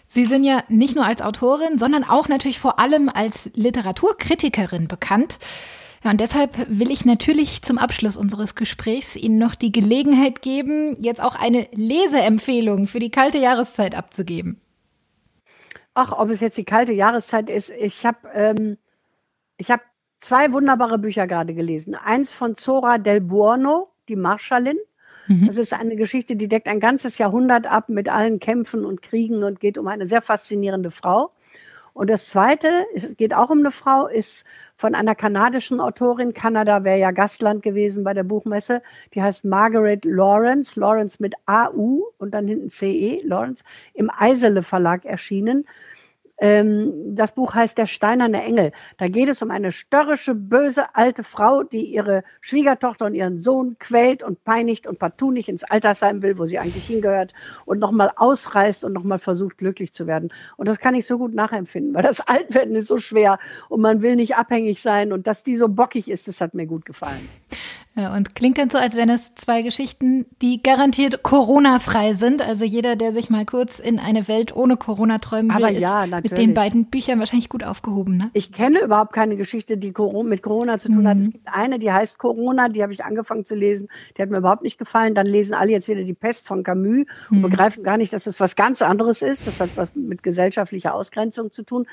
Sie 0.08 0.26
sind 0.26 0.46
ja 0.46 0.64
nicht 0.70 0.96
nur 0.96 1.06
als 1.06 1.22
Autorin, 1.22 1.78
sondern 1.78 2.06
auch 2.06 2.30
natürlich 2.30 2.60
vor 2.60 2.80
allem 2.80 3.10
als 3.10 3.50
Literaturkritikerin 3.54 4.88
bekannt. 4.88 5.38
Ja, 6.06 6.12
und 6.12 6.22
deshalb 6.22 6.54
will 6.70 6.92
ich 6.92 7.04
natürlich 7.04 7.64
zum 7.64 7.78
Abschluss 7.78 8.16
unseres 8.16 8.56
Gesprächs 8.56 9.18
Ihnen 9.18 9.40
noch 9.40 9.56
die 9.56 9.74
Gelegenheit 9.74 10.42
geben, 10.42 10.96
jetzt 11.02 11.22
auch 11.22 11.36
eine 11.36 11.68
Leseempfehlung 11.74 12.88
für 12.88 13.00
die 13.00 13.12
kalte 13.12 13.40
Jahreszeit 13.40 13.94
abzugeben 13.94 14.62
ach, 15.96 16.12
ob 16.12 16.30
es 16.30 16.42
jetzt 16.42 16.58
die 16.58 16.66
kalte 16.66 16.94
Jahreszeit 16.94 17.50
ist, 17.50 17.72
ich 17.72 18.06
habe 18.06 18.30
ähm, 18.34 18.78
ich 19.58 19.72
hab 19.72 19.82
zwei 20.20 20.52
wunderbare 20.54 21.00
Bücher 21.00 21.26
gerade 21.26 21.56
gelesen. 21.56 21.96
Eins 21.96 22.32
von 22.32 22.56
Zora 22.56 23.00
del 23.00 23.22
Buono, 23.22 23.90
die 24.08 24.16
Marschallin. 24.16 24.78
Mhm. 25.28 25.48
Das 25.48 25.58
ist 25.58 25.74
eine 25.74 25.96
Geschichte, 25.96 26.36
die 26.36 26.48
deckt 26.48 26.68
ein 26.68 26.80
ganzes 26.80 27.18
Jahrhundert 27.18 27.66
ab 27.66 27.90
mit 27.90 28.10
allen 28.10 28.40
Kämpfen 28.40 28.86
und 28.86 29.02
Kriegen 29.02 29.44
und 29.44 29.60
geht 29.60 29.78
um 29.78 29.88
eine 29.88 30.06
sehr 30.06 30.22
faszinierende 30.22 30.92
Frau. 30.92 31.32
Und 31.96 32.10
das 32.10 32.28
zweite, 32.28 32.86
es 32.94 33.16
geht 33.16 33.34
auch 33.34 33.50
um 33.50 33.60
eine 33.60 33.72
Frau, 33.72 34.08
ist 34.08 34.46
von 34.76 34.96
einer 34.96 35.16
kanadischen 35.16 35.80
Autorin. 35.80 36.34
Kanada 36.34 36.84
wäre 36.84 37.00
ja 37.00 37.12
Gastland 37.12 37.64
gewesen 37.64 38.04
bei 38.04 38.14
der 38.14 38.26
Buchmesse. 38.26 38.82
Die 39.14 39.22
heißt 39.22 39.46
Margaret 39.46 40.04
Lawrence, 40.04 40.78
Lawrence 40.78 41.16
mit 41.22 41.36
AU 41.46 42.04
und 42.18 42.34
dann 42.34 42.50
hinten 42.50 42.70
CE, 42.70 43.22
Lawrence, 43.24 43.64
im 43.94 44.12
Eisele 44.14 44.62
Verlag 44.62 45.06
erschienen. 45.06 45.66
Ähm, 46.38 47.16
das 47.16 47.32
Buch 47.32 47.54
heißt 47.54 47.78
Der 47.78 47.86
steinerne 47.86 48.44
Engel. 48.44 48.72
Da 48.98 49.08
geht 49.08 49.30
es 49.30 49.42
um 49.42 49.52
eine 49.52 49.72
störrische, 49.72 50.36
böse 50.36 50.96
alte 50.96 51.24
Frau, 51.24 51.64
die 51.64 51.86
ihre 51.86 52.24
Schwiegertochter 52.42 53.06
und 53.06 53.16
ihren 53.16 53.40
Sohn 53.40 53.78
quält 53.80 54.22
und 54.24 54.44
peinigt 54.44 54.86
und 54.86 55.00
partout 55.00 55.32
nicht 55.32 55.50
ins 55.50 55.64
Altersheim 55.64 56.22
will, 56.22 56.38
wo 56.38 56.46
sie 56.46 56.60
eigentlich 56.60 56.88
hingehört 56.88 57.34
und 57.66 57.80
nochmal 57.80 58.12
ausreißt 58.16 58.84
und 58.84 58.94
nochmal 58.94 59.20
versucht, 59.20 59.58
glücklich 59.58 59.94
zu 59.94 60.08
werden. 60.08 60.32
Und 60.58 60.68
das 60.68 60.80
kann 60.80 60.96
ich 60.96 61.08
so 61.08 61.18
gut 61.18 61.34
nachempfinden, 61.34 61.94
weil 61.94 62.04
das 62.04 62.20
Altwerden 62.28 62.76
ist 62.76 62.88
so 62.88 62.98
schwer 62.98 63.40
und 63.70 63.82
man 63.82 64.02
will 64.02 64.16
nicht 64.16 64.36
abhängig 64.36 64.82
sein 64.82 65.14
und 65.14 65.28
dass 65.28 65.44
die 65.44 65.56
so 65.56 65.70
bockig 65.70 66.10
ist, 66.10 66.28
das 66.28 66.42
hat 66.42 66.54
mir 66.54 66.66
gut 66.66 66.86
gefallen. 66.86 67.30
Ja, 67.98 68.14
und 68.14 68.36
klingt 68.36 68.58
dann 68.58 68.70
so, 68.70 68.78
als 68.78 68.96
wären 68.96 69.10
es 69.10 69.36
zwei 69.36 69.62
Geschichten, 69.62 70.26
die 70.42 70.62
garantiert 70.62 71.24
Corona-frei 71.24 72.14
sind. 72.14 72.42
Also 72.42 72.66
jeder, 72.66 72.98
der 72.98 73.14
sich 73.14 73.30
mal 73.30 73.46
kurz 73.46 73.80
in 73.80 74.00
eine 74.00 74.28
Welt 74.28 74.54
ohne 74.54 74.76
Corona 74.76 75.20
träumen 75.20 75.56
will, 75.56 75.64
Aber 75.64 75.70
ja, 75.70 76.04
ist 76.04 76.24
mit 76.24 76.38
den 76.38 76.54
beiden 76.54 76.86
Büchern 76.86 77.20
wahrscheinlich 77.20 77.48
gut 77.48 77.64
aufgehoben. 77.64 78.18
Ne? 78.18 78.30
Ich 78.34 78.52
kenne 78.52 78.82
überhaupt 78.82 79.14
keine 79.14 79.38
Geschichte, 79.38 79.78
die 79.78 79.94
mit 80.24 80.42
Corona 80.42 80.78
zu 80.78 80.90
tun 80.90 81.04
mhm. 81.04 81.08
hat. 81.08 81.20
Es 81.20 81.32
gibt 81.32 81.48
eine, 81.48 81.80
die 81.80 81.90
heißt 81.90 82.18
Corona, 82.18 82.68
die 82.68 82.84
habe 82.84 82.92
ich 82.92 83.06
angefangen 83.06 83.46
zu 83.46 83.56
lesen. 83.56 83.88
Die 84.18 84.22
hat 84.22 84.30
mir 84.30 84.40
überhaupt 84.40 84.64
nicht 84.64 84.78
gefallen. 84.78 85.16
Dann 85.16 85.26
lesen 85.26 85.54
alle 85.54 85.72
jetzt 85.72 85.88
wieder 85.88 86.04
die 86.04 86.14
Pest 86.14 86.46
von 86.46 86.64
Camus 86.64 87.06
und 87.30 87.38
mhm. 87.38 87.42
begreifen 87.44 87.84
gar 87.84 87.96
nicht, 87.96 88.12
dass 88.12 88.26
das 88.26 88.42
was 88.42 88.58
ganz 88.58 88.82
anderes 88.82 89.22
ist. 89.22 89.48
Das 89.48 89.62
hat 89.62 89.70
was 89.76 89.96
mit 89.96 90.22
gesellschaftlicher 90.22 90.94
Ausgrenzung 90.94 91.54
zu 91.54 91.64
tun. 91.64 91.88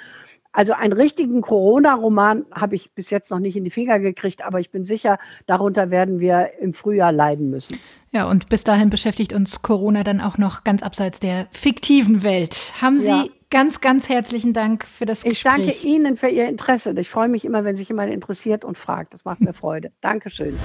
Also 0.53 0.75
einen 0.75 0.93
richtigen 0.93 1.41
Corona-Roman 1.41 2.45
habe 2.53 2.77
ich 2.77 2.93
bis 2.93 3.11
jetzt 3.11 3.31
noch 3.31 3.39
nicht 3.39 3.57
in 3.57 3.65
die 3.65 3.71
Finger 3.71 3.99
gekriegt, 3.99 4.45
aber 4.45 4.61
ich 4.61 4.71
bin 4.71 4.85
sicher, 4.85 5.19
darunter 5.47 5.91
werden 5.91 6.21
wir 6.21 6.51
im 6.61 6.75
Frühjahr 6.75 7.11
leiden 7.11 7.49
müssen. 7.51 7.79
Ja, 8.11 8.29
und 8.29 8.51
bis 8.51 8.63
dahin 8.63 8.91
beschäftigt 8.91 9.33
uns 9.33 9.63
Corona 9.63 10.05
dann 10.05 10.21
auch 10.21 10.37
noch 10.37 10.65
ganz 10.65 10.83
abseits 10.83 11.21
der 11.21 11.47
fiktiven 11.51 12.23
Welt. 12.23 12.75
Haben 12.83 13.01
Sie 13.01 13.09
ja. 13.09 13.25
ganz, 13.51 13.81
ganz 13.81 14.11
herzlichen 14.11 14.53
Dank 14.53 14.85
für 14.85 15.07
das 15.07 15.25
Gespräch. 15.25 15.69
Ich 15.69 15.83
danke 15.83 15.89
Ihnen 15.89 16.17
für 16.19 16.29
Ihr 16.29 16.49
Interesse. 16.49 16.93
Ich 16.99 17.09
freue 17.09 17.29
mich 17.29 17.47
immer, 17.47 17.65
wenn 17.65 17.75
sich 17.75 17.89
jemand 17.89 18.13
interessiert 18.13 18.65
und 18.65 18.77
fragt. 18.77 19.15
Das 19.15 19.25
macht 19.25 19.41
mir 19.41 19.55
Freude. 19.55 19.93
Dankeschön. 20.03 20.59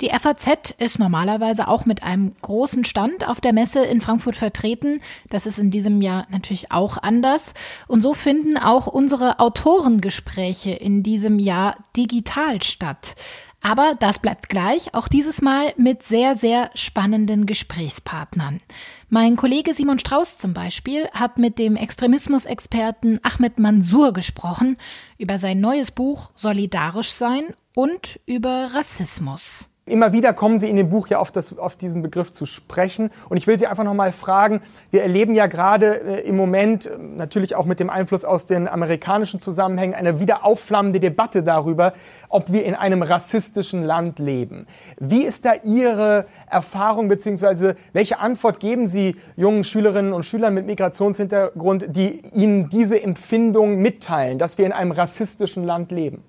Die 0.00 0.10
FAZ 0.10 0.74
ist 0.78 0.98
normalerweise 0.98 1.68
auch 1.68 1.86
mit 1.86 2.02
einem 2.02 2.34
großen 2.42 2.84
Stand 2.84 3.26
auf 3.26 3.40
der 3.40 3.54
Messe 3.54 3.84
in 3.84 4.02
Frankfurt 4.02 4.36
vertreten. 4.36 5.00
Das 5.30 5.46
ist 5.46 5.58
in 5.58 5.70
diesem 5.70 6.02
Jahr 6.02 6.26
natürlich 6.30 6.70
auch 6.70 6.98
anders. 6.98 7.54
Und 7.88 8.02
so 8.02 8.12
finden 8.12 8.58
auch 8.58 8.86
unsere 8.86 9.38
Autorengespräche 9.38 10.72
in 10.72 11.02
diesem 11.02 11.38
Jahr 11.38 11.76
digital 11.96 12.62
statt. 12.62 13.16
Aber 13.62 13.96
das 13.98 14.20
bleibt 14.20 14.48
gleich, 14.48 14.94
auch 14.94 15.08
dieses 15.08 15.42
Mal 15.42 15.72
mit 15.76 16.02
sehr, 16.02 16.36
sehr 16.36 16.70
spannenden 16.74 17.46
Gesprächspartnern. 17.46 18.60
Mein 19.08 19.34
Kollege 19.36 19.74
Simon 19.74 19.98
Strauß 19.98 20.36
zum 20.36 20.52
Beispiel 20.52 21.08
hat 21.12 21.38
mit 21.38 21.58
dem 21.58 21.74
Extremismusexperten 21.74 23.18
Ahmed 23.24 23.58
Mansour 23.58 24.12
gesprochen 24.12 24.76
über 25.18 25.38
sein 25.38 25.60
neues 25.60 25.90
Buch 25.90 26.30
Solidarisch 26.36 27.10
sein 27.10 27.54
und 27.74 28.20
über 28.26 28.70
Rassismus. 28.72 29.75
Immer 29.88 30.12
wieder 30.12 30.32
kommen 30.32 30.58
Sie 30.58 30.68
in 30.68 30.74
dem 30.74 30.88
Buch 30.88 31.06
ja 31.06 31.20
auf, 31.20 31.30
das, 31.30 31.56
auf 31.56 31.76
diesen 31.76 32.02
Begriff 32.02 32.32
zu 32.32 32.44
sprechen. 32.44 33.10
Und 33.28 33.36
ich 33.36 33.46
will 33.46 33.56
Sie 33.56 33.68
einfach 33.68 33.84
nochmal 33.84 34.10
fragen, 34.10 34.60
wir 34.90 35.02
erleben 35.02 35.36
ja 35.36 35.46
gerade 35.46 36.00
äh, 36.00 36.28
im 36.28 36.36
Moment, 36.36 36.86
äh, 36.86 36.98
natürlich 36.98 37.54
auch 37.54 37.66
mit 37.66 37.78
dem 37.78 37.88
Einfluss 37.88 38.24
aus 38.24 38.46
den 38.46 38.66
amerikanischen 38.66 39.38
Zusammenhängen, 39.38 39.94
eine 39.94 40.18
wieder 40.18 40.44
aufflammende 40.44 40.98
Debatte 40.98 41.44
darüber, 41.44 41.92
ob 42.28 42.50
wir 42.50 42.64
in 42.64 42.74
einem 42.74 43.02
rassistischen 43.02 43.84
Land 43.84 44.18
leben. 44.18 44.66
Wie 44.98 45.22
ist 45.22 45.44
da 45.44 45.52
Ihre 45.62 46.26
Erfahrung, 46.50 47.06
beziehungsweise 47.06 47.76
welche 47.92 48.18
Antwort 48.18 48.58
geben 48.58 48.88
Sie 48.88 49.14
jungen 49.36 49.62
Schülerinnen 49.62 50.12
und 50.12 50.24
Schülern 50.24 50.52
mit 50.52 50.66
Migrationshintergrund, 50.66 51.86
die 51.90 52.26
Ihnen 52.34 52.70
diese 52.70 53.00
Empfindung 53.00 53.76
mitteilen, 53.76 54.40
dass 54.40 54.58
wir 54.58 54.66
in 54.66 54.72
einem 54.72 54.90
rassistischen 54.90 55.62
Land 55.62 55.92
leben? 55.92 56.24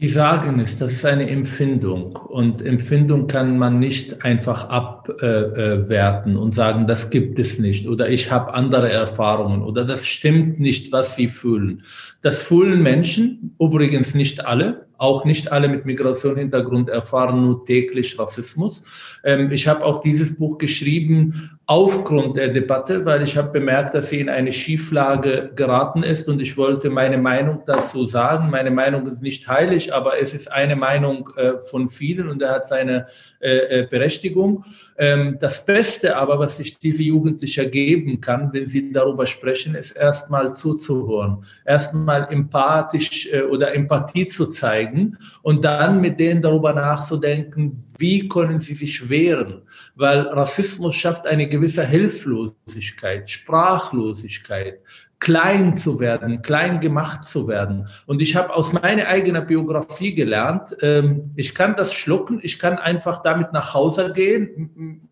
Die 0.00 0.08
sagen 0.08 0.60
es, 0.60 0.78
das 0.78 0.92
ist 0.92 1.04
eine 1.04 1.28
Empfindung 1.28 2.16
und 2.16 2.62
Empfindung 2.62 3.26
kann 3.26 3.58
man 3.58 3.78
nicht 3.78 4.24
einfach 4.24 4.70
abwerten 4.70 6.36
äh, 6.36 6.38
und 6.38 6.54
sagen, 6.54 6.86
das 6.86 7.10
gibt 7.10 7.38
es 7.38 7.58
nicht 7.58 7.86
oder 7.86 8.08
ich 8.08 8.30
habe 8.30 8.54
andere 8.54 8.90
Erfahrungen 8.90 9.60
oder 9.60 9.84
das 9.84 10.06
stimmt 10.06 10.58
nicht, 10.58 10.90
was 10.90 11.16
sie 11.16 11.28
fühlen. 11.28 11.82
Das 12.22 12.38
fühlen 12.38 12.82
Menschen, 12.82 13.54
übrigens 13.60 14.14
nicht 14.14 14.46
alle, 14.46 14.86
auch 14.96 15.26
nicht 15.26 15.52
alle 15.52 15.68
mit 15.68 15.84
Migrationshintergrund 15.84 16.88
erfahren 16.88 17.42
nur 17.42 17.66
täglich 17.66 18.18
Rassismus. 18.18 18.82
Ähm, 19.22 19.50
ich 19.50 19.68
habe 19.68 19.84
auch 19.84 20.00
dieses 20.00 20.36
Buch 20.36 20.56
geschrieben 20.56 21.58
aufgrund 21.70 22.36
der 22.36 22.48
Debatte, 22.48 23.04
weil 23.04 23.22
ich 23.22 23.36
habe 23.36 23.52
bemerkt, 23.52 23.94
dass 23.94 24.10
sie 24.10 24.18
in 24.18 24.28
eine 24.28 24.50
Schieflage 24.50 25.52
geraten 25.54 26.02
ist 26.02 26.28
und 26.28 26.40
ich 26.40 26.56
wollte 26.56 26.90
meine 26.90 27.16
Meinung 27.16 27.62
dazu 27.64 28.06
sagen. 28.06 28.50
Meine 28.50 28.72
Meinung 28.72 29.06
ist 29.06 29.22
nicht 29.22 29.46
heilig, 29.46 29.94
aber 29.94 30.20
es 30.20 30.34
ist 30.34 30.50
eine 30.50 30.74
Meinung 30.74 31.30
äh, 31.36 31.60
von 31.60 31.88
vielen 31.88 32.28
und 32.28 32.42
er 32.42 32.50
hat 32.50 32.64
seine 32.64 33.06
äh, 33.38 33.82
äh 33.82 33.86
Berechtigung. 33.88 34.64
Ähm, 34.98 35.36
das 35.38 35.64
Beste 35.64 36.16
aber, 36.16 36.40
was 36.40 36.56
sich 36.56 36.80
diese 36.80 37.04
Jugendlicher 37.04 37.66
geben 37.66 38.20
kann, 38.20 38.52
wenn 38.52 38.66
sie 38.66 38.90
darüber 38.90 39.26
sprechen, 39.26 39.76
ist 39.76 39.92
erstmal 39.92 40.56
zuzuhören, 40.56 41.44
erstmal 41.64 42.32
empathisch 42.32 43.32
äh, 43.32 43.42
oder 43.42 43.76
Empathie 43.76 44.26
zu 44.26 44.46
zeigen 44.46 45.16
und 45.42 45.64
dann 45.64 46.00
mit 46.00 46.18
denen 46.18 46.42
darüber 46.42 46.72
nachzudenken, 46.72 47.84
wie 48.00 48.28
können 48.28 48.60
sie 48.60 48.74
sich 48.74 49.08
wehren, 49.08 49.62
weil 49.94 50.20
Rassismus 50.20 50.96
schafft 50.96 51.26
eine 51.26 51.48
gewisse 51.48 51.86
Hilflosigkeit, 51.86 53.28
Sprachlosigkeit, 53.28 54.80
klein 55.20 55.76
zu 55.76 56.00
werden, 56.00 56.42
klein 56.42 56.80
gemacht 56.80 57.24
zu 57.24 57.46
werden. 57.46 57.86
Und 58.06 58.20
ich 58.22 58.34
habe 58.36 58.54
aus 58.54 58.72
meiner 58.72 59.06
eigenen 59.06 59.46
Biografie 59.46 60.14
gelernt, 60.14 60.76
ähm, 60.80 61.30
ich 61.36 61.54
kann 61.54 61.76
das 61.76 61.92
schlucken, 61.92 62.40
ich 62.42 62.58
kann 62.58 62.78
einfach 62.78 63.22
damit 63.22 63.52
nach 63.52 63.74
Hause 63.74 64.12
gehen, 64.12 65.08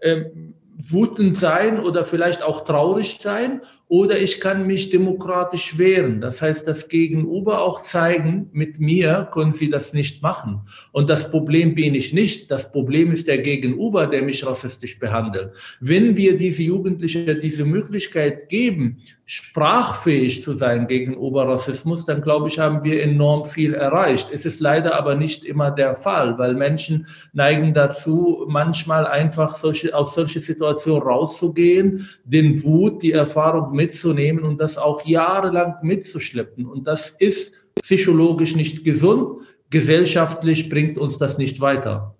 ähm, 0.00 0.54
wütend 0.82 1.36
sein 1.36 1.80
oder 1.80 2.04
vielleicht 2.04 2.42
auch 2.42 2.64
traurig 2.64 3.18
sein 3.20 3.60
oder 3.90 4.20
ich 4.20 4.40
kann 4.40 4.68
mich 4.68 4.88
demokratisch 4.90 5.76
wehren. 5.76 6.20
Das 6.20 6.40
heißt, 6.40 6.64
das 6.64 6.86
Gegenüber 6.86 7.60
auch 7.60 7.82
zeigen, 7.82 8.48
mit 8.52 8.78
mir 8.78 9.28
können 9.32 9.50
Sie 9.50 9.68
das 9.68 9.92
nicht 9.92 10.22
machen. 10.22 10.60
Und 10.92 11.10
das 11.10 11.28
Problem 11.28 11.74
bin 11.74 11.96
ich 11.96 12.12
nicht. 12.12 12.52
Das 12.52 12.70
Problem 12.70 13.10
ist 13.10 13.26
der 13.26 13.38
Gegenüber, 13.38 14.06
der 14.06 14.22
mich 14.22 14.46
rassistisch 14.46 15.00
behandelt. 15.00 15.54
Wenn 15.80 16.16
wir 16.16 16.36
diese 16.36 16.62
Jugendliche 16.62 17.34
diese 17.34 17.64
Möglichkeit 17.64 18.48
geben, 18.48 19.02
sprachfähig 19.30 20.42
zu 20.42 20.54
sein 20.54 20.88
gegenüber 20.88 21.46
Rassismus, 21.46 22.04
dann 22.04 22.20
glaube 22.20 22.48
ich, 22.48 22.58
haben 22.58 22.82
wir 22.82 23.00
enorm 23.00 23.44
viel 23.44 23.74
erreicht. 23.74 24.28
Es 24.32 24.44
ist 24.44 24.58
leider 24.58 24.96
aber 24.96 25.14
nicht 25.14 25.44
immer 25.44 25.70
der 25.70 25.94
Fall, 25.94 26.36
weil 26.36 26.54
Menschen 26.54 27.06
neigen 27.32 27.72
dazu, 27.72 28.44
manchmal 28.48 29.06
einfach 29.06 29.54
solche, 29.54 29.94
aus 29.94 30.16
solche 30.16 30.40
Situationen 30.40 31.02
rauszugehen, 31.02 32.08
den 32.24 32.60
Wut, 32.64 33.04
die 33.04 33.12
Erfahrung 33.12 33.70
mitzunehmen 33.80 34.44
und 34.44 34.60
das 34.60 34.76
auch 34.76 35.06
jahrelang 35.06 35.76
mitzuschleppen. 35.82 36.66
Und 36.66 36.86
das 36.86 37.16
ist 37.18 37.54
psychologisch 37.82 38.54
nicht 38.54 38.84
gesund. 38.84 39.40
Gesellschaftlich 39.70 40.68
bringt 40.68 40.98
uns 40.98 41.16
das 41.16 41.38
nicht 41.38 41.60
weiter. 41.62 42.14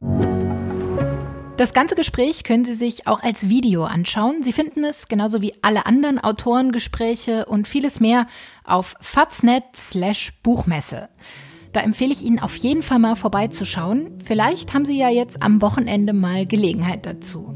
Das 1.59 1.75
ganze 1.75 1.95
Gespräch 1.95 2.43
können 2.45 2.65
Sie 2.65 2.73
sich 2.73 3.07
auch 3.07 3.23
als 3.23 3.51
Video 3.51 3.85
anschauen. 3.85 4.43
Sie 4.43 4.55
finden 4.55 4.83
es 4.83 5.09
genauso 5.09 5.43
wie 5.43 5.53
alle 5.61 5.85
anderen 5.85 6.19
Autorengespräche 6.19 7.45
und 7.45 7.69
vieles 7.69 8.01
mehr 8.01 8.27
auf 8.65 8.95
faznet 9.03 9.65
slash 9.77 10.33
Buchmesse. 10.43 11.11
Da 11.75 11.81
empfehle 11.81 12.13
ich 12.13 12.23
Ihnen 12.23 12.39
auf 12.39 12.57
jeden 12.57 12.83
Fall 12.83 12.99
mal 12.99 13.15
vorbeizuschauen. 13.15 14.19
Vielleicht 14.25 14.73
haben 14.73 14.87
Sie 14.87 14.99
ja 14.99 15.11
jetzt 15.11 15.43
am 15.43 15.61
Wochenende 15.61 16.15
mal 16.15 16.47
Gelegenheit 16.47 17.05
dazu. 17.05 17.55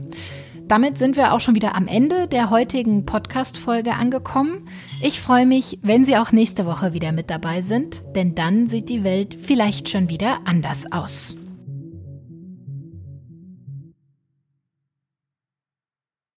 Damit 0.67 0.97
sind 0.97 1.17
wir 1.17 1.35
auch 1.35 1.41
schon 1.41 1.55
wieder 1.55 1.75
am 1.75 1.87
Ende 1.87 2.27
der 2.27 2.49
heutigen 2.49 3.05
Podcast-Folge 3.05 3.95
angekommen. 3.95 4.67
Ich 5.03 5.21
freue 5.21 5.45
mich, 5.45 5.79
wenn 5.83 6.07
Sie 6.07 6.17
auch 6.17 6.33
nächste 6.33 6.65
Woche 6.65 6.95
wieder 6.95 7.13
mit 7.13 7.29
dabei 7.29 7.61
sind, 7.61 8.03
denn 8.17 8.35
dann 8.35 8.67
sieht 8.67 8.89
die 8.89 9.05
Welt 9.05 9.35
vielleicht 9.35 9.91
schon 9.91 10.09
wieder 10.09 10.39
anders 10.47 10.91
aus. 10.91 11.37